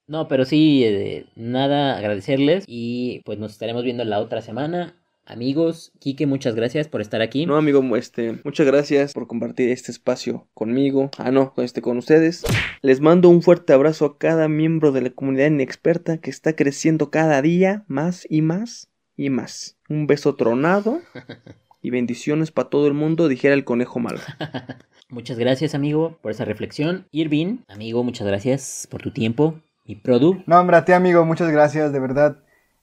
No, 0.07 0.27
pero 0.27 0.45
sí, 0.45 0.83
eh, 0.85 1.25
nada, 1.35 1.97
agradecerles. 1.97 2.63
Y 2.67 3.21
pues 3.25 3.37
nos 3.37 3.51
estaremos 3.51 3.83
viendo 3.83 4.03
la 4.05 4.19
otra 4.19 4.41
semana. 4.41 4.95
Amigos, 5.25 5.91
Kike, 5.99 6.25
muchas 6.25 6.55
gracias 6.55 6.87
por 6.87 7.01
estar 7.01 7.21
aquí. 7.21 7.45
No, 7.45 7.57
amigo, 7.57 7.97
este, 7.97 8.39
muchas 8.45 8.65
gracias 8.65 9.13
por 9.13 9.27
compartir 9.27 9.69
este 9.69 9.91
espacio 9.91 10.47
conmigo. 10.53 11.11
Ah, 11.17 11.31
no, 11.31 11.53
este, 11.57 11.81
con 11.81 11.97
ustedes. 11.97 12.45
Les 12.81 13.01
mando 13.01 13.27
un 13.27 13.41
fuerte 13.41 13.73
abrazo 13.73 14.05
a 14.05 14.17
cada 14.17 14.47
miembro 14.47 14.93
de 14.93 15.01
la 15.01 15.09
comunidad 15.09 15.47
inexperta 15.47 16.19
que 16.19 16.29
está 16.29 16.55
creciendo 16.55 17.11
cada 17.11 17.41
día 17.41 17.83
más 17.87 18.25
y 18.29 18.41
más 18.41 18.89
y 19.17 19.29
más. 19.29 19.75
Un 19.89 20.07
beso 20.07 20.35
tronado 20.35 21.01
y 21.81 21.89
bendiciones 21.89 22.51
para 22.51 22.69
todo 22.69 22.87
el 22.87 22.93
mundo, 22.93 23.27
dijera 23.27 23.53
el 23.53 23.65
conejo 23.65 23.99
malo. 23.99 24.21
Muchas 25.09 25.37
gracias, 25.37 25.75
amigo, 25.75 26.17
por 26.21 26.31
esa 26.31 26.45
reflexión. 26.45 27.05
Irvin, 27.11 27.65
amigo, 27.67 28.01
muchas 28.05 28.27
gracias 28.27 28.87
por 28.89 29.01
tu 29.01 29.11
tiempo. 29.11 29.61
Y 29.87 29.95
Produ, 29.95 30.43
No, 30.45 30.59
hombre, 30.59 30.75
a 30.75 30.85
ti, 30.85 30.91
amigo, 30.91 31.23
muchas 31.25 31.49
gracias, 31.49 31.93
de 31.93 31.99
verdad. 31.99 32.37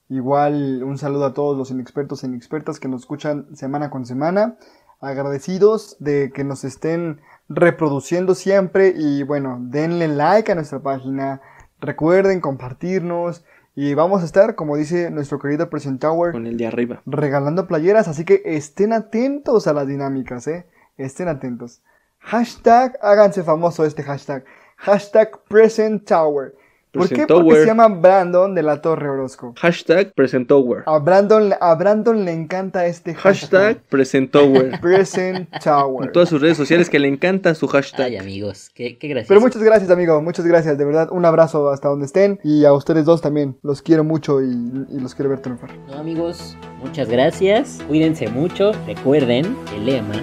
Igual 0.09 0.83
un 0.83 0.97
saludo 0.97 1.25
a 1.25 1.33
todos 1.33 1.55
los 1.57 1.69
inexpertos 1.71 2.23
e 2.23 2.27
inexpertas 2.27 2.79
que 2.79 2.87
nos 2.87 3.01
escuchan 3.01 3.55
semana 3.55 3.89
con 3.91 4.05
semana. 4.05 4.57
Agradecidos 5.01 5.97
de 5.99 6.31
que 6.33 6.43
nos 6.43 6.63
estén 6.63 7.21
reproduciendo 7.47 8.33
siempre 8.33 8.93
y 8.95 9.21
bueno, 9.23 9.59
denle 9.61 10.07
like 10.07 10.51
a 10.51 10.55
nuestra 10.55 10.79
página. 10.79 11.41
Recuerden 11.79 12.41
compartirnos 12.41 13.45
y 13.75 13.93
vamos 13.93 14.23
a 14.23 14.25
estar, 14.25 14.55
como 14.55 14.75
dice 14.75 15.11
nuestro 15.11 15.37
querido 15.37 15.69
Present 15.69 16.01
Tower, 16.01 16.31
Con 16.31 16.47
el 16.47 16.57
de 16.57 16.65
arriba. 16.65 17.01
regalando 17.05 17.67
playeras, 17.67 18.07
así 18.07 18.25
que 18.25 18.41
estén 18.45 18.93
atentos 18.93 19.67
a 19.67 19.73
las 19.73 19.85
dinámicas, 19.85 20.47
¿eh? 20.47 20.65
Estén 20.97 21.27
atentos. 21.27 21.83
Hashtag, 22.19 22.97
háganse 23.01 23.43
famoso 23.43 23.85
este 23.85 24.01
hashtag. 24.01 24.43
Hashtag 24.77 25.43
Present 25.47 26.07
Tower. 26.07 26.55
¿Por 26.95 27.09
qué? 27.09 27.27
Porque 27.27 27.59
se 27.61 27.65
llama 27.65 27.87
Brandon 27.87 28.55
de 28.55 28.63
la 28.63 28.81
Torre 28.81 29.09
Orozco. 29.09 29.53
Hashtag 29.57 30.13
Presentower. 30.13 30.83
A 30.85 30.99
Brandon, 30.99 31.53
a 31.59 31.75
Brandon 31.75 32.25
le 32.25 32.31
encanta 32.31 32.85
este 32.85 33.13
Hashtag 33.13 33.77
Presentower. 33.89 34.79
Present 34.81 35.49
Tower. 35.63 36.07
En 36.07 36.11
todas 36.11 36.29
sus 36.29 36.41
redes 36.41 36.57
sociales 36.57 36.89
que 36.89 36.99
le 36.99 37.07
encanta 37.07 37.53
su 37.55 37.65
ay, 37.65 37.71
hashtag. 37.71 38.17
amigos, 38.17 38.69
qué, 38.73 38.97
qué 38.97 39.07
gracias. 39.07 39.27
Pero 39.27 39.41
muchas 39.41 39.61
gracias, 39.61 39.89
amigo. 39.89 40.21
Muchas 40.21 40.45
gracias. 40.45 40.77
De 40.77 40.85
verdad, 40.85 41.09
un 41.11 41.25
abrazo 41.25 41.69
hasta 41.69 41.89
donde 41.89 42.05
estén. 42.05 42.39
Y 42.43 42.65
a 42.65 42.73
ustedes 42.73 43.05
dos 43.05 43.21
también. 43.21 43.57
Los 43.61 43.81
quiero 43.81 44.03
mucho 44.03 44.41
y, 44.41 44.47
y 44.89 44.99
los 44.99 45.15
quiero 45.15 45.29
ver 45.29 45.39
triunfar. 45.39 45.71
No, 45.87 45.95
amigos, 45.95 46.57
muchas 46.81 47.09
gracias. 47.09 47.79
Cuídense 47.87 48.27
mucho. 48.27 48.71
Recuerden 48.87 49.55
el 49.75 49.85
lema: 49.85 50.15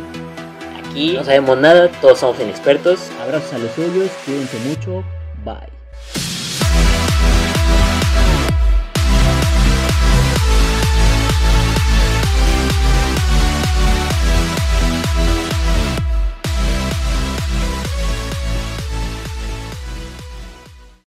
Aquí 0.78 1.14
no 1.14 1.24
sabemos 1.24 1.58
nada, 1.58 1.88
todos 2.00 2.18
somos 2.20 2.38
inexpertos. 2.40 3.10
Abrazos 3.22 3.52
a 3.54 3.58
los 3.58 3.70
suyos, 3.72 4.10
cuídense 4.24 4.58
mucho. 4.68 5.02
Bye. 5.44 5.81